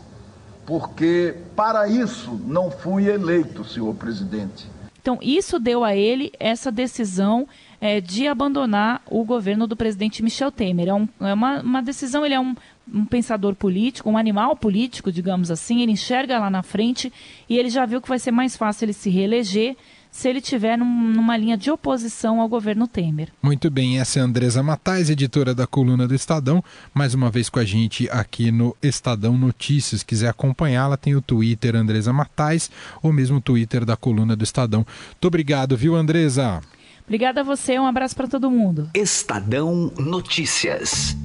porque 0.70 1.34
para 1.56 1.88
isso 1.88 2.40
não 2.46 2.70
fui 2.70 3.08
eleito, 3.08 3.64
senhor 3.64 3.92
presidente. 3.92 4.68
Então, 5.02 5.18
isso 5.20 5.58
deu 5.58 5.82
a 5.82 5.96
ele 5.96 6.30
essa 6.38 6.70
decisão 6.70 7.48
é, 7.80 8.00
de 8.00 8.28
abandonar 8.28 9.02
o 9.10 9.24
governo 9.24 9.66
do 9.66 9.74
presidente 9.74 10.22
Michel 10.22 10.52
Temer. 10.52 10.86
É, 10.86 10.94
um, 10.94 11.08
é 11.22 11.34
uma, 11.34 11.60
uma, 11.60 11.82
decisão, 11.82 12.24
ele 12.24 12.34
é 12.34 12.38
um, 12.38 12.54
um, 12.94 13.04
pensador 13.04 13.56
político, 13.56 14.08
um 14.08 14.16
animal 14.16 14.54
político, 14.54 15.10
digamos 15.10 15.50
assim, 15.50 15.82
ele 15.82 15.90
enxerga 15.90 16.38
lá 16.38 16.48
na 16.48 16.62
frente 16.62 17.12
e 17.48 17.58
ele 17.58 17.68
já 17.68 17.84
viu 17.84 18.00
que 18.00 18.08
vai 18.08 18.20
ser 18.20 18.30
mais 18.30 18.56
fácil 18.56 18.84
ele 18.84 18.92
se 18.92 19.10
reeleger 19.10 19.76
se 20.10 20.28
ele 20.28 20.40
tiver 20.40 20.76
num, 20.76 20.84
numa 20.84 21.36
linha 21.36 21.56
de 21.56 21.70
oposição 21.70 22.40
ao 22.40 22.48
governo 22.48 22.86
Temer. 22.86 23.28
Muito 23.42 23.70
bem, 23.70 24.00
essa 24.00 24.18
é 24.18 24.22
a 24.22 24.24
Andresa 24.24 24.62
Matais, 24.62 25.10
editora 25.10 25.54
da 25.54 25.66
coluna 25.66 26.06
do 26.06 26.14
Estadão, 26.14 26.62
mais 26.92 27.14
uma 27.14 27.30
vez 27.30 27.48
com 27.48 27.58
a 27.58 27.64
gente 27.64 28.08
aqui 28.10 28.50
no 28.50 28.76
Estadão 28.82 29.36
Notícias. 29.36 30.02
Quiser 30.02 30.28
acompanhá-la, 30.28 30.96
tem 30.96 31.14
o 31.14 31.22
Twitter 31.22 31.76
Andresa 31.76 32.12
Matais, 32.12 32.70
ou 33.02 33.12
mesmo 33.12 33.38
o 33.38 33.40
Twitter 33.40 33.84
da 33.84 33.96
coluna 33.96 34.34
do 34.34 34.44
Estadão. 34.44 34.86
Muito 35.10 35.26
obrigado, 35.26 35.76
viu, 35.76 35.94
Andresa? 35.94 36.60
Obrigada 37.04 37.40
a 37.40 37.44
você, 37.44 37.78
um 37.78 37.86
abraço 37.86 38.14
para 38.14 38.28
todo 38.28 38.50
mundo. 38.50 38.88
Estadão 38.94 39.92
Notícias. 39.98 41.16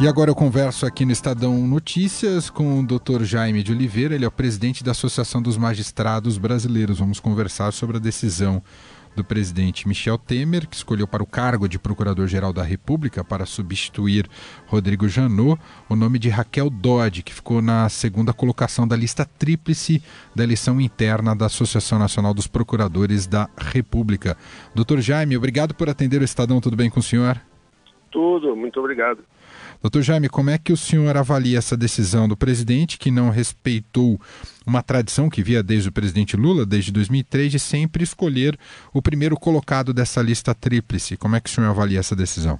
E 0.00 0.06
agora 0.06 0.30
eu 0.30 0.34
converso 0.34 0.86
aqui 0.86 1.04
no 1.04 1.10
Estadão 1.10 1.66
Notícias 1.66 2.48
com 2.48 2.78
o 2.78 2.86
Dr. 2.86 3.24
Jaime 3.24 3.64
de 3.64 3.72
Oliveira, 3.72 4.14
ele 4.14 4.24
é 4.24 4.28
o 4.28 4.32
presidente 4.32 4.84
da 4.84 4.92
Associação 4.92 5.42
dos 5.42 5.56
Magistrados 5.56 6.38
Brasileiros. 6.38 7.00
Vamos 7.00 7.18
conversar 7.18 7.72
sobre 7.72 7.96
a 7.96 8.00
decisão 8.00 8.62
do 9.16 9.24
presidente 9.24 9.88
Michel 9.88 10.16
Temer, 10.16 10.68
que 10.68 10.76
escolheu 10.76 11.08
para 11.08 11.24
o 11.24 11.26
cargo 11.26 11.68
de 11.68 11.76
Procurador-Geral 11.76 12.52
da 12.52 12.62
República 12.62 13.24
para 13.24 13.44
substituir 13.44 14.28
Rodrigo 14.66 15.08
Janot, 15.08 15.60
o 15.88 15.96
nome 15.96 16.20
de 16.20 16.28
Raquel 16.28 16.70
Dodge, 16.70 17.24
que 17.24 17.34
ficou 17.34 17.60
na 17.60 17.88
segunda 17.88 18.32
colocação 18.32 18.86
da 18.86 18.94
lista 18.94 19.24
tríplice 19.24 20.00
da 20.32 20.44
eleição 20.44 20.80
interna 20.80 21.34
da 21.34 21.46
Associação 21.46 21.98
Nacional 21.98 22.32
dos 22.32 22.46
Procuradores 22.46 23.26
da 23.26 23.48
República. 23.58 24.36
Doutor 24.72 25.00
Jaime, 25.00 25.36
obrigado 25.36 25.74
por 25.74 25.88
atender 25.88 26.20
o 26.20 26.24
Estadão. 26.24 26.60
Tudo 26.60 26.76
bem 26.76 26.88
com 26.88 27.00
o 27.00 27.02
senhor? 27.02 27.40
Tudo, 28.12 28.54
muito 28.54 28.78
obrigado. 28.78 29.24
Doutor 29.80 30.02
Jaime, 30.02 30.28
como 30.28 30.50
é 30.50 30.58
que 30.58 30.72
o 30.72 30.76
senhor 30.76 31.16
avalia 31.16 31.56
essa 31.56 31.76
decisão 31.76 32.26
do 32.26 32.36
presidente 32.36 32.98
que 32.98 33.12
não 33.12 33.30
respeitou 33.30 34.18
uma 34.66 34.82
tradição 34.82 35.30
que 35.30 35.40
via 35.40 35.62
desde 35.62 35.88
o 35.88 35.92
presidente 35.92 36.36
Lula, 36.36 36.66
desde 36.66 36.92
2003, 36.92 37.52
de 37.52 37.60
sempre 37.60 38.02
escolher 38.02 38.58
o 38.92 39.00
primeiro 39.00 39.36
colocado 39.36 39.94
dessa 39.94 40.20
lista 40.20 40.52
tríplice? 40.52 41.16
Como 41.16 41.36
é 41.36 41.40
que 41.40 41.48
o 41.48 41.52
senhor 41.52 41.70
avalia 41.70 42.00
essa 42.00 42.16
decisão? 42.16 42.58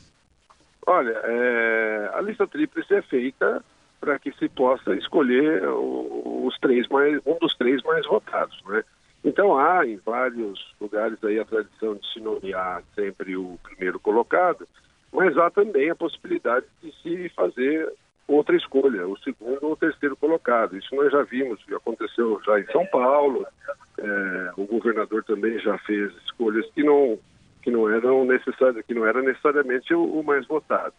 Olha, 0.87 1.21
é, 1.25 2.11
a 2.15 2.21
lista 2.21 2.47
tríplice 2.47 2.95
é 2.95 3.03
feita 3.03 3.65
para 4.01 4.17
que 4.19 4.33
se 4.39 4.49
possa 4.49 4.95
escolher 4.95 5.65
os 5.69 6.57
três 6.61 6.87
mais, 6.89 7.21
um 7.27 7.37
dos 7.41 7.57
três 7.57 7.83
mais 7.83 8.07
votados, 8.07 8.63
né? 8.67 8.85
Então 9.25 9.59
há 9.59 9.85
em 9.85 9.97
vários 9.97 10.73
lugares 10.81 11.23
aí 11.25 11.41
a 11.41 11.45
tradição 11.45 11.97
de 11.97 12.13
se 12.13 12.21
nomear 12.21 12.83
sempre 12.95 13.37
o 13.37 13.59
primeiro 13.63 13.99
colocado, 13.99 14.69
mas 15.13 15.37
há 15.37 15.51
também 15.51 15.91
a 15.91 15.97
possibilidade 15.97 16.67
de 16.83 16.93
se 17.03 17.29
fazer 17.31 17.93
outra 18.27 18.55
escolha, 18.57 19.07
o 19.09 19.19
segundo 19.19 19.59
ou 19.63 19.77
terceiro 19.77 20.17
colocado. 20.17 20.77
Isso 20.77 20.95
nós 20.95 21.11
já 21.11 21.23
vimos, 21.23 21.61
aconteceu 21.75 22.41
já 22.45 22.61
em 22.61 22.67
São 22.67 22.87
Paulo, 22.87 23.47
é, 23.99 24.51
o 24.57 24.67
governador 24.67 25.25
também 25.25 25.59
já 25.59 25.79
fez 25.79 26.13
escolhas 26.25 26.67
que 26.73 26.83
não 26.83 27.19
que 27.63 27.71
não 27.73 27.89
eram 27.91 28.25
necessárias, 28.25 28.85
que 28.87 28.95
não 28.95 29.05
era 29.05 29.21
necessariamente 29.21 29.93
o, 29.93 30.03
o 30.03 30.23
mais 30.23 30.47
votado. 30.47 30.95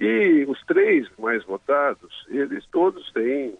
E 0.00 0.44
os 0.48 0.60
três 0.66 1.08
mais 1.18 1.44
votados, 1.44 2.26
eles 2.28 2.66
todos 2.72 3.10
têm 3.12 3.56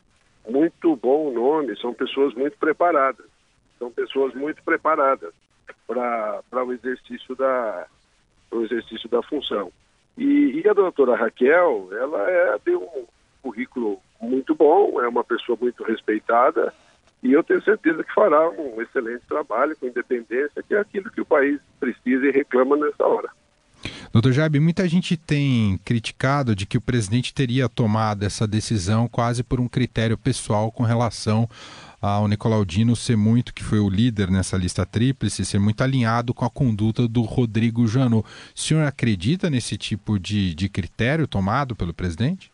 muito 0.49 0.97
bom 0.97 1.33
nome, 1.33 1.77
são 1.77 1.95
pessoas 1.95 2.35
muito 2.35 2.59
preparadas, 2.59 3.27
são 3.79 3.91
pessoas 3.91 4.35
muito 4.35 4.63
preparadas 4.63 5.33
para 5.87 6.65
o 6.65 6.73
exercício 6.73 7.37
da 7.37 7.87
o 8.51 8.63
exercício 8.63 9.09
da 9.09 9.23
função. 9.23 9.71
E, 10.17 10.61
e 10.63 10.69
a 10.69 10.73
doutora 10.73 11.17
Raquel, 11.17 11.89
ela 11.93 12.31
é, 12.31 12.59
tem 12.65 12.77
um 12.77 13.05
currículo 13.43 13.99
muito 14.21 14.55
bom, 14.55 15.01
é 15.01 15.09
uma 15.09 15.25
pessoa 15.25 15.57
muito 15.61 15.83
respeitada, 15.83 16.73
e 17.23 17.33
eu 17.33 17.43
tenho 17.43 17.63
certeza 17.63 18.03
que 18.03 18.15
fará 18.15 18.49
um 18.51 18.81
excelente 18.81 19.23
trabalho 19.29 19.77
com 19.79 19.87
independência, 19.87 20.63
que 20.67 20.75
é 20.75 20.81
aquilo 20.81 21.11
que 21.11 21.21
o 21.21 21.27
país 21.27 21.61
precisa 21.79 22.27
e 22.27 22.31
reclama 22.31 22.77
nessa 22.77 23.07
hora. 23.07 23.31
Doutor 24.13 24.33
Jaime, 24.33 24.59
muita 24.61 24.89
gente 24.89 25.17
tem 25.17 25.79
criticado 25.85 26.55
de 26.55 26.67
que 26.67 26.77
o 26.77 26.81
presidente 26.81 27.33
teria 27.33 27.69
tomado 27.69 28.25
essa 28.25 28.47
decisão 28.47 29.07
quase 29.07 29.43
por 29.43 29.61
um 29.61 29.69
critério 29.69 30.19
pessoal 30.19 30.73
com 30.73 30.83
relação 30.83 31.49
ao 32.01 32.27
Nicolau 32.27 32.65
Dino 32.65 32.97
ser 32.97 33.17
muito, 33.17 33.53
que 33.53 33.63
foi 33.63 33.79
o 33.79 33.89
líder 33.89 34.31
nessa 34.31 34.57
lista 34.57 34.87
tríplice, 34.87 35.45
ser 35.45 35.59
muito 35.59 35.83
alinhado 35.83 36.33
com 36.33 36.45
a 36.45 36.51
conduta 36.51 37.07
do 37.07 37.23
Rodrigo 37.23 37.87
Janot. 37.87 38.27
O 38.27 38.59
senhor 38.59 38.87
acredita 38.87 39.51
nesse 39.51 39.77
tipo 39.77 40.19
de, 40.19 40.55
de 40.55 40.69
critério 40.69 41.27
tomado 41.27 41.77
pelo 41.77 41.93
presidente? 41.93 42.51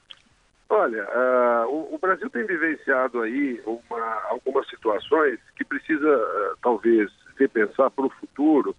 Olha, 0.69 1.05
uh, 1.05 1.71
o, 1.71 1.95
o, 1.95 1.99
Brasil 1.99 2.29
tem 2.29 2.45
vivenciado 2.45 3.23
aí 3.23 3.63
uma, 3.65 4.23
algumas 4.31 4.69
situações 4.69 5.39
que 5.55 5.65
precisa, 5.65 6.09
uh, 6.09 6.57
talvez, 6.61 7.09
repensar 7.39 7.89
para 7.91 8.07
o 8.07 8.11
futuro 8.11 8.75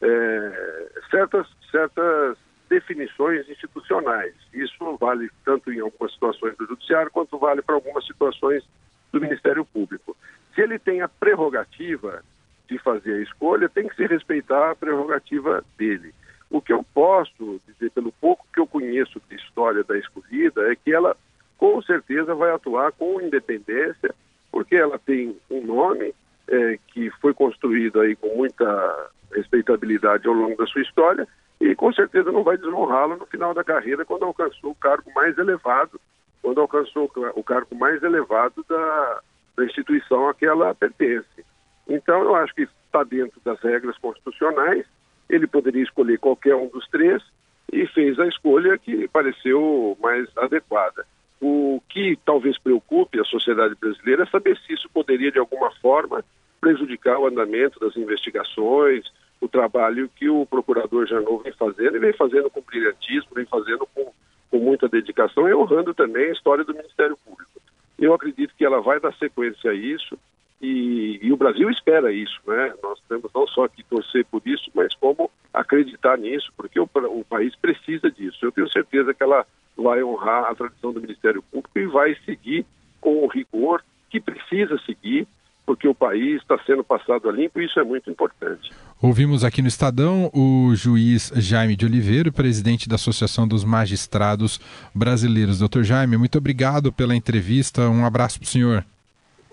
é, 0.00 0.88
certas, 1.10 1.46
certas 1.70 2.36
definições 2.68 3.48
institucionais. 3.48 4.34
Isso 4.52 4.96
vale 5.00 5.30
tanto 5.44 5.72
em 5.72 5.80
algumas 5.80 6.12
situações 6.12 6.56
do 6.56 6.66
Judiciário 6.66 7.10
quanto 7.10 7.38
vale 7.38 7.62
para 7.62 7.74
algumas 7.74 8.06
situações 8.06 8.64
do 9.12 9.20
Ministério 9.20 9.64
Público. 9.64 10.16
Se 10.54 10.60
ele 10.60 10.78
tem 10.78 11.00
a 11.00 11.08
prerrogativa 11.08 12.22
de 12.68 12.78
fazer 12.78 13.14
a 13.14 13.22
escolha, 13.22 13.68
tem 13.68 13.88
que 13.88 13.96
se 13.96 14.06
respeitar 14.06 14.70
a 14.70 14.76
prerrogativa 14.76 15.64
dele. 15.76 16.14
O 16.50 16.60
que 16.60 16.72
eu 16.72 16.84
posso 16.94 17.60
dizer, 17.66 17.90
pelo 17.90 18.12
pouco 18.12 18.46
que 18.52 18.60
eu 18.60 18.66
conheço 18.66 19.20
de 19.28 19.36
história 19.36 19.84
da 19.84 19.98
escolhida, 19.98 20.70
é 20.70 20.76
que 20.76 20.92
ela 20.92 21.16
com 21.56 21.82
certeza 21.82 22.34
vai 22.34 22.50
atuar 22.50 22.92
com 22.92 23.20
independência, 23.20 24.14
porque 24.50 24.76
ela 24.76 24.98
tem 24.98 25.36
um 25.50 25.64
nome 25.64 26.14
é, 26.46 26.78
que 26.88 27.10
foi 27.20 27.34
construído 27.34 28.00
aí 28.00 28.14
com 28.16 28.34
muita 28.36 29.10
respeitabilidade 29.32 30.26
ao 30.26 30.34
longo 30.34 30.56
da 30.56 30.66
sua 30.66 30.82
história 30.82 31.26
e 31.60 31.74
com 31.74 31.92
certeza 31.92 32.32
não 32.32 32.42
vai 32.42 32.56
desonrá-la 32.56 33.16
no 33.16 33.26
final 33.26 33.52
da 33.52 33.64
carreira 33.64 34.04
quando 34.04 34.24
alcançou 34.24 34.70
o 34.70 34.76
cargo 34.76 35.12
mais 35.14 35.36
elevado, 35.36 36.00
quando 36.48 36.62
alcançou 36.62 37.12
o 37.34 37.42
cargo 37.44 37.74
mais 37.76 38.02
elevado 38.02 38.64
da, 38.66 39.20
da 39.54 39.66
instituição 39.66 40.30
a 40.30 40.34
que 40.34 40.46
ela 40.46 40.74
pertence. 40.74 41.44
Então, 41.86 42.22
eu 42.22 42.34
acho 42.36 42.54
que 42.54 42.62
está 42.62 43.04
dentro 43.04 43.38
das 43.44 43.60
regras 43.60 43.98
constitucionais. 43.98 44.86
Ele 45.28 45.46
poderia 45.46 45.82
escolher 45.82 46.18
qualquer 46.18 46.56
um 46.56 46.68
dos 46.68 46.88
três 46.88 47.22
e 47.70 47.86
fez 47.88 48.18
a 48.18 48.26
escolha 48.26 48.78
que 48.78 49.06
pareceu 49.08 49.94
mais 50.00 50.26
adequada. 50.38 51.04
O 51.38 51.82
que 51.86 52.18
talvez 52.24 52.58
preocupe 52.58 53.20
a 53.20 53.24
sociedade 53.24 53.74
brasileira 53.78 54.22
é 54.22 54.26
saber 54.26 54.56
se 54.56 54.72
isso 54.72 54.88
poderia, 54.88 55.30
de 55.30 55.38
alguma 55.38 55.70
forma, 55.82 56.24
prejudicar 56.62 57.18
o 57.18 57.26
andamento 57.26 57.78
das 57.78 57.94
investigações, 57.94 59.04
o 59.38 59.46
trabalho 59.46 60.10
que 60.16 60.30
o 60.30 60.46
procurador 60.46 61.06
Janot 61.06 61.42
vem 61.42 61.52
fazendo, 61.52 61.96
e 61.96 62.00
vem 62.00 62.14
fazendo 62.14 62.48
com 62.48 62.62
brilhantismo, 62.62 63.34
vem 63.34 63.44
fazendo 63.44 63.86
com, 63.94 64.10
com 64.50 64.58
muita 64.58 64.88
dedicação 64.88 65.48
e 65.48 65.54
honrando 65.54 65.94
também 65.94 66.26
a 66.26 66.32
história 66.32 66.64
do 66.64 66.74
Ministério 66.74 67.16
Público. 67.24 67.50
Eu 67.98 68.14
acredito 68.14 68.54
que 68.56 68.64
ela 68.64 68.80
vai 68.80 69.00
dar 69.00 69.12
sequência 69.14 69.70
a 69.70 69.74
isso 69.74 70.18
e, 70.60 71.20
e, 71.22 71.32
o 71.32 71.36
Brasil 71.36 71.70
espera 71.70 72.12
isso, 72.12 72.40
né? 72.46 72.74
Nós 72.82 73.00
temos 73.08 73.30
não 73.32 73.46
só 73.46 73.68
que 73.68 73.84
torcer 73.84 74.24
por 74.24 74.42
isso, 74.44 74.68
mas 74.74 74.92
como 74.94 75.30
acreditar 75.54 76.18
nisso, 76.18 76.52
porque 76.56 76.80
o, 76.80 76.88
o 77.10 77.24
país 77.24 77.54
precisa 77.56 78.10
disso. 78.10 78.38
Eu 78.42 78.50
tenho 78.50 78.68
certeza 78.68 79.14
que 79.14 79.22
ela 79.22 79.46
vai 79.76 80.02
honrar 80.02 80.50
a 80.50 80.54
tradição 80.54 80.92
do 80.92 81.00
Ministério 81.00 81.42
Público 81.42 81.78
e 81.78 81.86
vai 81.86 82.16
seguir 82.24 82.66
com 83.00 83.24
o 83.24 83.28
rigor 83.28 83.84
que 84.10 84.20
precisa 84.20 84.76
seguir 84.84 85.28
porque 85.68 85.86
o 85.86 85.94
país 85.94 86.40
está 86.40 86.58
sendo 86.64 86.82
passado 86.82 87.28
a 87.28 87.32
limpo 87.32 87.60
e 87.60 87.66
isso 87.66 87.78
é 87.78 87.84
muito 87.84 88.10
importante. 88.10 88.72
Ouvimos 89.02 89.44
aqui 89.44 89.60
no 89.60 89.68
Estadão 89.68 90.30
o 90.32 90.74
juiz 90.74 91.30
Jaime 91.36 91.76
de 91.76 91.84
Oliveira, 91.84 92.32
presidente 92.32 92.88
da 92.88 92.94
Associação 92.94 93.46
dos 93.46 93.64
Magistrados 93.64 94.58
Brasileiros. 94.94 95.58
Doutor 95.58 95.84
Jaime, 95.84 96.16
muito 96.16 96.38
obrigado 96.38 96.90
pela 96.90 97.14
entrevista. 97.14 97.82
Um 97.82 98.06
abraço 98.06 98.38
para 98.40 98.46
o 98.46 98.48
senhor. 98.48 98.82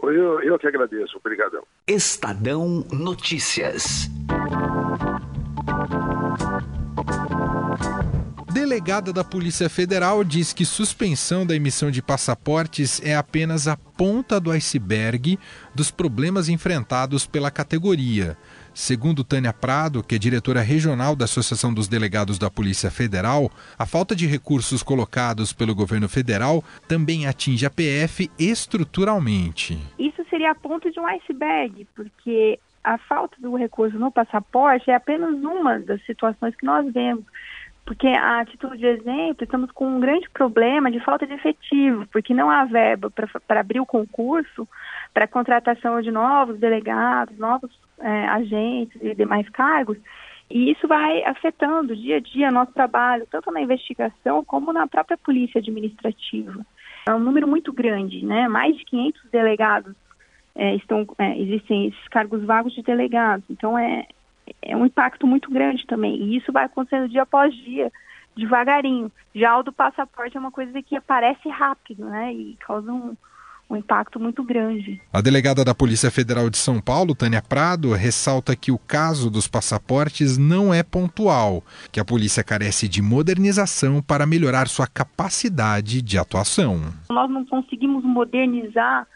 Eu, 0.01 0.39
eu 0.41 0.57
que 0.57 0.67
agradeço. 0.67 1.17
Obrigadão. 1.17 1.63
Estadão 1.85 2.85
Notícias. 2.93 4.09
Delegada 8.55 9.11
da 9.11 9.21
Polícia 9.21 9.69
Federal 9.69 10.23
diz 10.23 10.53
que 10.53 10.63
suspensão 10.63 11.45
da 11.45 11.53
emissão 11.53 11.91
de 11.91 12.01
passaportes 12.01 13.01
é 13.05 13.13
apenas 13.13 13.67
a 13.67 13.75
ponta 13.75 14.39
do 14.39 14.49
iceberg 14.49 15.37
dos 15.75 15.91
problemas 15.91 16.47
enfrentados 16.47 17.27
pela 17.27 17.51
categoria. 17.51 18.37
Segundo 18.73 19.25
Tânia 19.25 19.51
Prado, 19.51 20.01
que 20.01 20.15
é 20.15 20.17
diretora 20.17 20.61
regional 20.61 21.17
da 21.17 21.25
Associação 21.25 21.73
dos 21.73 21.89
Delegados 21.89 22.39
da 22.39 22.49
Polícia 22.49 22.89
Federal, 22.89 23.51
a 23.77 23.85
falta 23.85 24.15
de 24.15 24.25
recursos 24.25 24.81
colocados 24.81 25.51
pelo 25.51 25.75
governo 25.75 26.07
federal 26.07 26.63
também 26.87 27.27
atinge 27.27 27.65
a 27.65 27.69
PF 27.69 28.31
estruturalmente. 28.39 29.77
Isso 29.99 30.25
seria 30.29 30.51
a 30.51 30.55
ponta 30.55 30.89
de 30.89 30.97
um 30.97 31.05
iceberg, 31.05 31.85
porque 31.93 32.57
a 32.81 32.97
falta 32.99 33.35
do 33.37 33.53
recurso 33.57 33.99
no 33.99 34.13
passaporte 34.13 34.89
é 34.89 34.95
apenas 34.95 35.35
uma 35.43 35.77
das 35.77 36.01
situações 36.05 36.55
que 36.55 36.65
nós 36.65 36.89
vemos 36.93 37.25
porque, 37.85 38.07
a 38.07 38.43
título 38.45 38.75
de 38.75 38.85
exemplo, 38.85 39.43
estamos 39.43 39.71
com 39.71 39.85
um 39.87 39.99
grande 39.99 40.27
problema 40.31 40.89
de 40.89 40.99
falta 41.01 41.27
de 41.27 41.33
efetivo, 41.33 42.07
porque 42.11 42.33
não 42.33 42.49
há 42.49 42.65
verba 42.65 43.11
para 43.47 43.59
abrir 43.59 43.79
o 43.79 43.85
concurso 43.85 44.67
para 45.13 45.27
contratação 45.27 46.01
de 46.01 46.09
novos 46.09 46.59
delegados, 46.59 47.37
novos 47.37 47.71
é, 47.99 48.27
agentes 48.27 48.99
e 49.01 49.13
demais 49.13 49.47
cargos, 49.49 49.97
e 50.49 50.71
isso 50.71 50.87
vai 50.87 51.23
afetando 51.23 51.95
dia 51.95 52.17
a 52.17 52.19
dia 52.19 52.51
nosso 52.51 52.71
trabalho, 52.71 53.27
tanto 53.29 53.51
na 53.51 53.61
investigação 53.61 54.43
como 54.43 54.73
na 54.73 54.87
própria 54.87 55.17
polícia 55.17 55.59
administrativa. 55.59 56.65
É 57.07 57.13
um 57.13 57.19
número 57.19 57.47
muito 57.47 57.71
grande, 57.71 58.25
né? 58.25 58.47
Mais 58.47 58.75
de 58.75 58.83
500 58.85 59.29
delegados 59.31 59.95
é, 60.55 60.75
estão, 60.75 61.05
é, 61.17 61.37
existem 61.39 61.87
esses 61.87 62.07
cargos 62.07 62.43
vagos 62.43 62.73
de 62.73 62.81
delegados. 62.81 63.45
Então 63.49 63.77
é, 63.77 64.07
é 64.61 64.75
um 64.75 64.85
impacto 64.85 65.25
muito 65.25 65.49
grande 65.51 65.85
também. 65.85 66.15
E 66.15 66.37
isso 66.37 66.51
vai 66.51 66.65
acontecendo 66.65 67.09
dia 67.09 67.23
após 67.23 67.53
dia, 67.53 67.91
devagarinho. 68.35 69.11
Já 69.33 69.57
o 69.57 69.63
do 69.63 69.71
passaporte 69.71 70.35
é 70.37 70.39
uma 70.39 70.51
coisa 70.51 70.81
que 70.81 70.95
aparece 70.95 71.49
rápido, 71.49 72.05
né? 72.05 72.33
E 72.33 72.55
causa 72.59 72.91
um, 72.91 73.15
um 73.69 73.75
impacto 73.75 74.19
muito 74.19 74.43
grande. 74.43 75.01
A 75.11 75.21
delegada 75.21 75.63
da 75.63 75.73
Polícia 75.73 76.11
Federal 76.11 76.49
de 76.49 76.57
São 76.57 76.79
Paulo, 76.79 77.15
Tânia 77.15 77.41
Prado, 77.41 77.93
ressalta 77.93 78.55
que 78.55 78.71
o 78.71 78.77
caso 78.77 79.29
dos 79.29 79.47
passaportes 79.47 80.37
não 80.37 80.73
é 80.73 80.83
pontual, 80.83 81.63
que 81.91 81.99
a 81.99 82.05
polícia 82.05 82.43
carece 82.43 82.87
de 82.87 83.01
modernização 83.01 84.01
para 84.01 84.25
melhorar 84.25 84.67
sua 84.67 84.87
capacidade 84.87 86.01
de 86.01 86.17
atuação. 86.17 86.81
Nós 87.09 87.29
não 87.29 87.45
conseguimos 87.45 88.03
modernizar 88.03 89.07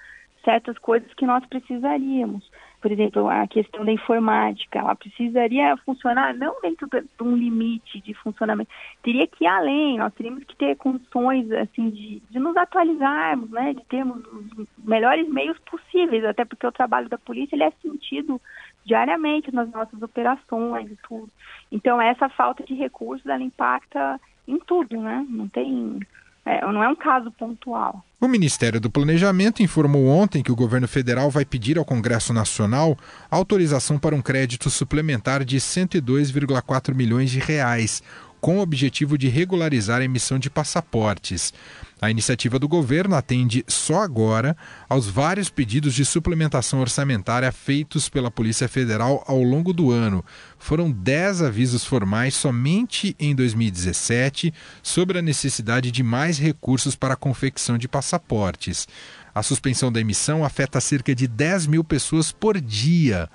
certas 0.43 0.77
coisas 0.79 1.13
que 1.13 1.25
nós 1.25 1.45
precisaríamos 1.45 2.48
por 2.81 2.91
exemplo, 2.91 3.27
a 3.27 3.45
questão 3.47 3.83
da 3.83 3.91
informática, 3.91 4.79
ela 4.79 4.95
precisaria 4.95 5.75
funcionar 5.77 6.33
não 6.33 6.61
dentro 6.61 6.87
de 6.87 7.23
um 7.23 7.35
limite 7.35 7.99
de 7.99 8.13
funcionamento, 8.13 8.71
teria 9.03 9.27
que 9.27 9.43
ir 9.43 9.47
além, 9.47 9.97
nós 9.97 10.13
teríamos 10.13 10.43
que 10.45 10.55
ter 10.55 10.75
condições 10.77 11.51
assim 11.51 11.89
de, 11.89 12.21
de 12.29 12.39
nos 12.39 12.55
atualizarmos, 12.55 13.49
né, 13.49 13.73
de 13.73 13.83
termos 13.85 14.23
os 14.33 14.67
melhores 14.77 15.27
meios 15.27 15.57
possíveis, 15.59 16.23
até 16.23 16.45
porque 16.45 16.65
o 16.65 16.71
trabalho 16.71 17.09
da 17.09 17.17
polícia 17.17 17.55
ele 17.55 17.63
é 17.63 17.71
sentido 17.81 18.41
diariamente 18.85 19.53
nas 19.53 19.69
nossas 19.71 20.01
operações 20.01 20.89
e 20.89 20.97
tudo. 21.07 21.29
Então 21.71 22.01
essa 22.01 22.29
falta 22.29 22.63
de 22.63 22.73
recursos 22.73 23.27
ela 23.27 23.43
impacta 23.43 24.19
em 24.47 24.57
tudo, 24.59 24.99
né? 24.99 25.25
Não 25.29 25.47
tem 25.47 25.99
é, 26.45 26.61
não 26.71 26.83
é 26.83 26.89
um 26.89 26.95
caso 26.95 27.31
pontual. 27.31 28.03
O 28.19 28.27
Ministério 28.27 28.81
do 28.81 28.89
Planejamento 28.89 29.63
informou 29.63 30.07
ontem 30.07 30.43
que 30.43 30.51
o 30.51 30.55
governo 30.55 30.87
federal 30.87 31.29
vai 31.29 31.45
pedir 31.45 31.77
ao 31.77 31.85
Congresso 31.85 32.33
Nacional 32.33 32.97
autorização 33.31 33.97
para 33.97 34.15
um 34.15 34.21
crédito 34.21 34.69
suplementar 34.69 35.45
de 35.45 35.57
102,4 35.57 36.93
milhões 36.93 37.31
de 37.31 37.39
reais, 37.39 38.03
com 38.39 38.57
o 38.57 38.61
objetivo 38.61 39.17
de 39.17 39.27
regularizar 39.27 40.01
a 40.01 40.05
emissão 40.05 40.39
de 40.39 40.49
passaportes. 40.49 41.53
A 42.01 42.09
iniciativa 42.09 42.57
do 42.57 42.67
governo 42.67 43.15
atende 43.15 43.65
só 43.67 44.01
agora 44.01 44.55
aos 44.87 45.07
vários 45.07 45.49
pedidos 45.49 45.93
de 45.93 46.05
suplementação 46.05 46.79
orçamentária 46.79 47.51
feitos 47.51 48.07
pela 48.07 48.31
Polícia 48.31 48.69
Federal 48.69 49.21
ao 49.27 49.43
longo 49.43 49.73
do 49.73 49.91
ano. 49.91 50.23
Foram 50.57 50.89
10 50.89 51.41
avisos 51.41 51.83
formais 51.83 52.33
somente 52.35 53.15
em 53.19 53.35
2017 53.35 54.53
sobre 54.81 55.19
a 55.19 55.21
necessidade 55.21 55.91
de 55.91 56.01
mais 56.01 56.39
recursos 56.39 56.95
para 56.95 57.15
a 57.15 57.17
confecção 57.17 57.77
de 57.77 57.87
passaportes. 57.87 58.87
A 59.35 59.43
suspensão 59.43 59.91
da 59.91 59.99
emissão 59.99 60.45
afeta 60.45 60.79
cerca 60.79 61.13
de 61.13 61.27
10 61.27 61.67
mil 61.67 61.83
pessoas 61.83 62.31
por 62.31 62.59
dia. 62.61 63.29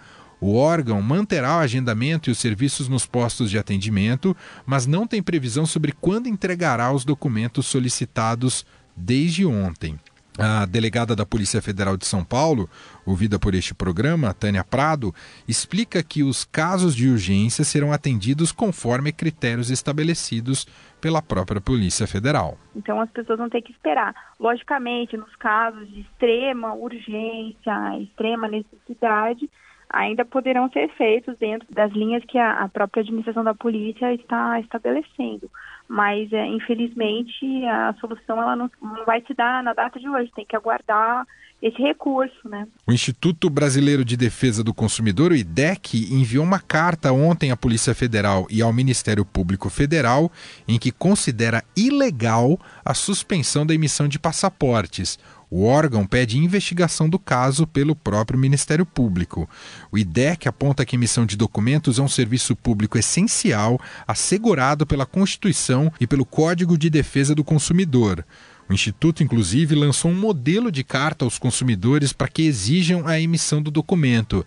O 0.46 0.56
órgão 0.56 1.00
manterá 1.00 1.56
o 1.56 1.60
agendamento 1.60 2.28
e 2.28 2.30
os 2.30 2.36
serviços 2.36 2.86
nos 2.86 3.06
postos 3.06 3.50
de 3.50 3.58
atendimento, 3.58 4.36
mas 4.66 4.86
não 4.86 5.06
tem 5.06 5.22
previsão 5.22 5.64
sobre 5.64 5.90
quando 5.90 6.26
entregará 6.26 6.92
os 6.92 7.02
documentos 7.02 7.64
solicitados 7.64 8.66
desde 8.94 9.46
ontem. 9.46 9.98
A 10.38 10.66
delegada 10.66 11.16
da 11.16 11.24
Polícia 11.24 11.62
Federal 11.62 11.96
de 11.96 12.04
São 12.04 12.22
Paulo, 12.22 12.68
ouvida 13.06 13.38
por 13.38 13.54
este 13.54 13.72
programa, 13.72 14.34
Tânia 14.34 14.62
Prado, 14.62 15.14
explica 15.48 16.02
que 16.02 16.22
os 16.22 16.44
casos 16.44 16.94
de 16.94 17.08
urgência 17.08 17.64
serão 17.64 17.90
atendidos 17.90 18.52
conforme 18.52 19.12
critérios 19.12 19.70
estabelecidos 19.70 20.66
pela 21.00 21.22
própria 21.22 21.58
Polícia 21.58 22.06
Federal. 22.06 22.58
Então 22.76 23.00
as 23.00 23.08
pessoas 23.10 23.38
vão 23.38 23.48
ter 23.48 23.62
que 23.62 23.72
esperar. 23.72 24.14
Logicamente, 24.38 25.16
nos 25.16 25.34
casos 25.36 25.88
de 25.88 26.00
extrema 26.00 26.74
urgência, 26.74 27.98
extrema 27.98 28.46
necessidade, 28.46 29.48
ainda 29.94 30.24
poderão 30.24 30.68
ser 30.70 30.88
feitos 30.90 31.36
dentro 31.38 31.66
das 31.72 31.92
linhas 31.92 32.24
que 32.24 32.36
a, 32.36 32.64
a 32.64 32.68
própria 32.68 33.02
administração 33.02 33.44
da 33.44 33.54
polícia 33.54 34.12
está 34.12 34.58
estabelecendo. 34.60 35.50
Mas, 35.88 36.32
é, 36.32 36.46
infelizmente, 36.46 37.64
a 37.66 37.94
solução 38.00 38.40
ela 38.40 38.56
não, 38.56 38.70
não 38.82 39.04
vai 39.04 39.22
se 39.26 39.34
dar 39.34 39.62
na 39.62 39.72
data 39.72 39.98
de 40.00 40.08
hoje, 40.08 40.32
tem 40.34 40.44
que 40.44 40.56
aguardar 40.56 41.26
esse 41.62 41.80
recurso, 41.80 42.46
né? 42.46 42.66
O 42.86 42.92
Instituto 42.92 43.48
Brasileiro 43.48 44.04
de 44.04 44.18
Defesa 44.18 44.62
do 44.62 44.74
Consumidor, 44.74 45.32
o 45.32 45.36
IDEC, 45.36 46.12
enviou 46.12 46.44
uma 46.44 46.60
carta 46.60 47.10
ontem 47.10 47.50
à 47.50 47.56
Polícia 47.56 47.94
Federal 47.94 48.46
e 48.50 48.60
ao 48.60 48.72
Ministério 48.72 49.24
Público 49.24 49.70
Federal 49.70 50.30
em 50.68 50.78
que 50.78 50.92
considera 50.92 51.64
ilegal 51.74 52.58
a 52.84 52.92
suspensão 52.92 53.64
da 53.64 53.72
emissão 53.72 54.06
de 54.06 54.18
passaportes. 54.18 55.18
O 55.56 55.66
órgão 55.66 56.04
pede 56.04 56.36
investigação 56.36 57.08
do 57.08 57.16
caso 57.16 57.64
pelo 57.64 57.94
próprio 57.94 58.36
Ministério 58.36 58.84
Público. 58.84 59.48
O 59.92 59.96
IDEC 59.96 60.48
aponta 60.48 60.84
que 60.84 60.96
a 60.96 60.98
emissão 60.98 61.24
de 61.24 61.36
documentos 61.36 62.00
é 62.00 62.02
um 62.02 62.08
serviço 62.08 62.56
público 62.56 62.98
essencial, 62.98 63.80
assegurado 64.04 64.84
pela 64.84 65.06
Constituição 65.06 65.92
e 66.00 66.08
pelo 66.08 66.24
Código 66.24 66.76
de 66.76 66.90
Defesa 66.90 67.36
do 67.36 67.44
Consumidor. 67.44 68.26
O 68.68 68.74
Instituto, 68.74 69.22
inclusive, 69.22 69.76
lançou 69.76 70.10
um 70.10 70.18
modelo 70.18 70.72
de 70.72 70.82
carta 70.82 71.24
aos 71.24 71.38
consumidores 71.38 72.12
para 72.12 72.26
que 72.26 72.42
exijam 72.42 73.06
a 73.06 73.20
emissão 73.20 73.62
do 73.62 73.70
documento. 73.70 74.44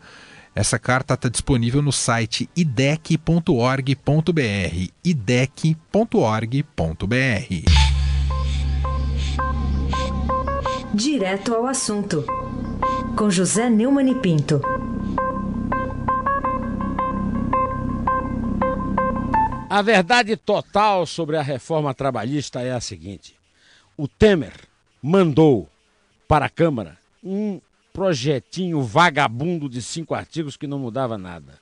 Essa 0.53 0.77
carta 0.77 1.13
está 1.13 1.29
disponível 1.29 1.81
no 1.81 1.93
site 1.93 2.49
idec.org.br. 2.53 3.93
idec.org.br. 5.05 5.77
Direto 10.97 11.53
ao 11.53 11.67
assunto, 11.67 12.25
com 13.15 13.29
José 13.29 13.69
Neumann 13.69 14.09
e 14.09 14.15
Pinto. 14.15 14.59
A 19.69 19.79
verdade 19.83 20.35
total 20.35 21.05
sobre 21.05 21.37
a 21.37 21.43
reforma 21.43 21.93
trabalhista 21.93 22.63
é 22.63 22.71
a 22.71 22.81
seguinte: 22.81 23.35
o 23.95 24.07
Temer 24.07 24.55
mandou 24.99 25.69
para 26.27 26.47
a 26.47 26.49
Câmara 26.49 26.97
um 27.23 27.61
projetinho 27.93 28.81
vagabundo 28.81 29.69
de 29.69 29.83
cinco 29.83 30.15
artigos 30.15 30.57
que 30.57 30.65
não 30.65 30.79
mudava 30.79 31.15
nada. 31.15 31.59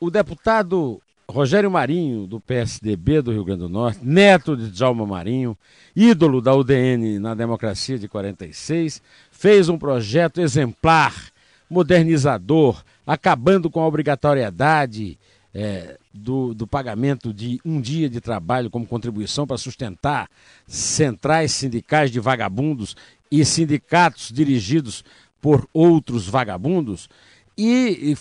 O 0.00 0.10
deputado 0.10 1.02
Rogério 1.32 1.70
Marinho, 1.70 2.26
do 2.26 2.38
PSDB 2.38 3.22
do 3.22 3.32
Rio 3.32 3.44
Grande 3.44 3.60
do 3.62 3.68
Norte, 3.68 4.00
neto 4.02 4.54
de 4.54 4.70
Djalma 4.70 5.06
Marinho, 5.06 5.56
ídolo 5.96 6.42
da 6.42 6.54
UDN 6.54 7.18
na 7.18 7.34
democracia 7.34 7.98
de 7.98 8.06
46, 8.06 9.00
fez 9.30 9.70
um 9.70 9.78
projeto 9.78 10.42
exemplar, 10.42 11.32
modernizador, 11.70 12.84
acabando 13.06 13.70
com 13.70 13.80
a 13.80 13.86
obrigatoriedade 13.86 15.18
é, 15.54 15.98
do, 16.12 16.52
do 16.52 16.66
pagamento 16.66 17.32
de 17.32 17.58
um 17.64 17.80
dia 17.80 18.10
de 18.10 18.20
trabalho 18.20 18.68
como 18.68 18.86
contribuição 18.86 19.46
para 19.46 19.56
sustentar 19.56 20.28
centrais 20.66 21.52
sindicais 21.52 22.10
de 22.10 22.20
vagabundos 22.20 22.94
e 23.30 23.42
sindicatos 23.42 24.30
dirigidos 24.30 25.02
por 25.40 25.66
outros 25.72 26.28
vagabundos. 26.28 27.08
E, 27.56 28.12
e 28.12 28.16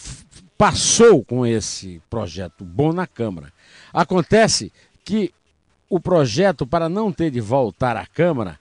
passou 0.62 1.26
com 1.26 1.44
esse 1.44 2.00
projeto 2.08 2.64
bom 2.64 2.94
na 2.94 3.08
Câmara. 3.08 3.52
Acontece 3.92 4.72
que 5.04 5.34
o 5.90 6.00
projeto, 6.00 6.68
para 6.68 6.88
não 6.88 7.12
ter 7.12 7.32
de 7.32 7.42
voltar 7.42 7.98
à 7.98 8.06
Câmara, 8.06 8.60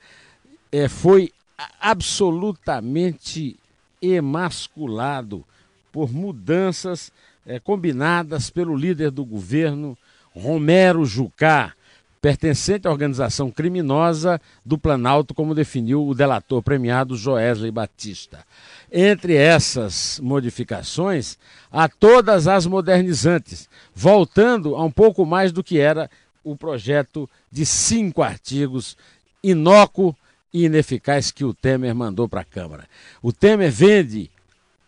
é, 0.72 0.88
foi 0.88 1.30
absolutamente 1.78 3.54
emasculado 4.00 5.44
por 5.92 6.10
mudanças 6.10 7.12
é, 7.44 7.60
combinadas 7.60 8.48
pelo 8.48 8.74
líder 8.74 9.10
do 9.10 9.22
governo, 9.22 9.94
Romero 10.34 11.04
Jucá, 11.04 11.74
pertencente 12.18 12.88
à 12.88 12.90
organização 12.90 13.50
criminosa 13.50 14.40
do 14.64 14.78
Planalto, 14.78 15.34
como 15.34 15.54
definiu 15.54 16.06
o 16.06 16.14
delator 16.14 16.62
premiado 16.62 17.14
Joesley 17.14 17.70
Batista. 17.70 18.42
Entre 18.92 19.36
essas 19.36 20.18
modificações, 20.20 21.38
há 21.70 21.88
todas 21.88 22.48
as 22.48 22.66
modernizantes, 22.66 23.68
voltando 23.94 24.74
a 24.74 24.84
um 24.84 24.90
pouco 24.90 25.24
mais 25.24 25.52
do 25.52 25.62
que 25.62 25.78
era 25.78 26.10
o 26.42 26.56
projeto 26.56 27.28
de 27.50 27.64
cinco 27.64 28.22
artigos 28.22 28.96
inócuo 29.42 30.16
e 30.52 30.64
ineficaz 30.64 31.30
que 31.30 31.44
o 31.44 31.54
Temer 31.54 31.94
mandou 31.94 32.28
para 32.28 32.40
a 32.40 32.44
Câmara. 32.44 32.88
O 33.22 33.32
Temer 33.32 33.70
vende 33.70 34.30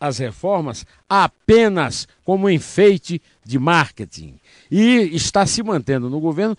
as 0.01 0.19
reformas 0.19 0.85
apenas 1.09 2.09
como 2.25 2.51
enfeite 2.51 3.23
de 3.45 3.57
marketing 3.57 4.35
e 4.69 5.15
está 5.15 5.47
se 5.47 5.63
mantendo 5.63 6.11
no 6.11 6.19
governo 6.19 6.59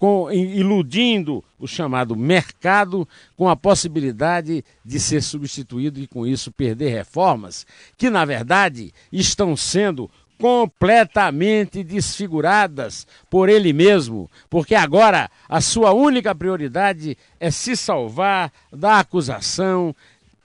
com, 0.00 0.32
iludindo 0.32 1.44
o 1.58 1.68
chamado 1.68 2.16
mercado 2.16 3.06
com 3.36 3.50
a 3.50 3.54
possibilidade 3.54 4.64
de 4.82 4.98
ser 4.98 5.22
substituído 5.22 6.00
e 6.00 6.06
com 6.06 6.26
isso 6.26 6.50
perder 6.50 6.88
reformas 6.88 7.66
que 7.98 8.08
na 8.08 8.24
verdade 8.24 8.94
estão 9.12 9.54
sendo 9.54 10.10
completamente 10.38 11.84
desfiguradas 11.84 13.06
por 13.28 13.50
ele 13.50 13.74
mesmo, 13.74 14.30
porque 14.48 14.74
agora 14.74 15.30
a 15.46 15.60
sua 15.60 15.92
única 15.92 16.34
prioridade 16.34 17.14
é 17.38 17.50
se 17.50 17.76
salvar 17.76 18.50
da 18.72 19.00
acusação 19.00 19.94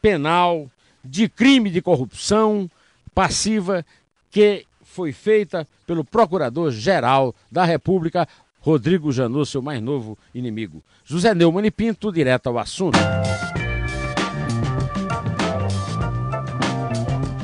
penal 0.01 0.69
de 1.01 1.29
crime 1.29 1.69
de 1.69 1.81
corrupção 1.81 2.69
passiva 3.13 3.85
que 4.29 4.65
foi 4.83 5.13
feita 5.13 5.65
pelo 5.85 6.03
Procurador-Geral 6.03 7.33
da 7.51 7.63
República, 7.63 8.27
Rodrigo 8.65 9.11
Janot, 9.11 9.47
seu 9.47 9.61
mais 9.61 9.79
novo 9.79 10.17
inimigo. 10.33 10.83
José 11.03 11.35
Neumann 11.35 11.67
e 11.67 11.69
Pinto, 11.69 12.11
direto 12.11 12.47
ao 12.47 12.57
assunto. 12.57 12.97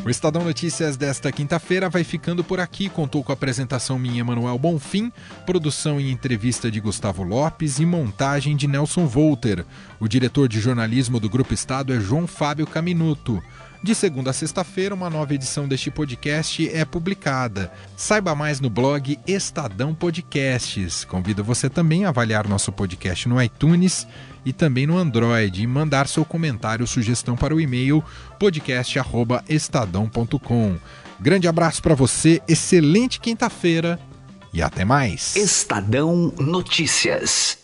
O 0.04 0.10
Estadão 0.10 0.44
Notícias 0.44 0.98
desta 0.98 1.32
quinta-feira 1.32 1.88
vai 1.90 2.04
ficando 2.04 2.44
por 2.44 2.60
aqui. 2.60 2.90
Contou 2.90 3.24
com 3.24 3.32
a 3.32 3.36
apresentação 3.36 4.00
minha, 4.00 4.26
Manuel 4.26 4.58
Bonfim, 4.58 5.12
produção 5.46 6.02
e 6.02 6.10
entrevista 6.10 6.72
de 6.72 6.80
Gustavo 6.80 7.22
Lopes 7.22 7.78
e 7.78 7.86
montagem 7.86 8.56
de 8.56 8.66
Nelson 8.66 9.06
Volter. 9.06 9.64
O 10.00 10.08
diretor 10.08 10.48
de 10.48 10.60
jornalismo 10.60 11.20
do 11.20 11.30
Grupo 11.30 11.54
Estado 11.54 11.94
é 11.94 12.00
João 12.00 12.26
Fábio 12.26 12.66
Caminuto. 12.66 13.40
De 13.84 13.96
segunda 13.96 14.30
a 14.30 14.34
sexta-feira, 14.34 14.94
uma 14.94 15.10
nova 15.10 15.34
edição 15.34 15.68
deste 15.68 15.90
podcast 15.90 16.70
é 16.70 16.86
publicada. 16.86 17.74
Saiba 17.98 18.36
mais 18.36 18.60
no 18.60 18.70
blog 18.70 19.18
Estadão 19.26 19.96
Podcasts. 19.96 21.04
Convido 21.04 21.44
você 21.44 21.68
também 21.68 22.06
a 22.06 22.10
avaliar 22.10 22.48
nosso 22.48 22.72
podcast 22.72 23.28
no 23.28 23.42
iTunes 23.42 24.06
e 24.46 24.54
também 24.54 24.86
no 24.86 25.00
Android 25.00 25.64
e 25.64 25.68
mandar 25.68 26.08
seu 26.08 26.24
comentário 26.24 26.84
ou 26.84 26.88
sugestão 26.88 27.36
para 27.36 27.56
o 27.56 27.62
e-mail 27.62 28.04
podcast@estadão.com. 28.38 30.78
Grande 31.20 31.48
abraço 31.48 31.82
para 31.82 31.96
você, 31.96 32.40
excelente 32.48 33.20
quinta-feira 33.20 34.00
e 34.54 34.62
até 34.62 34.86
mais. 34.86 35.36
Estadão 35.36 36.32
Notícias. 36.38 37.61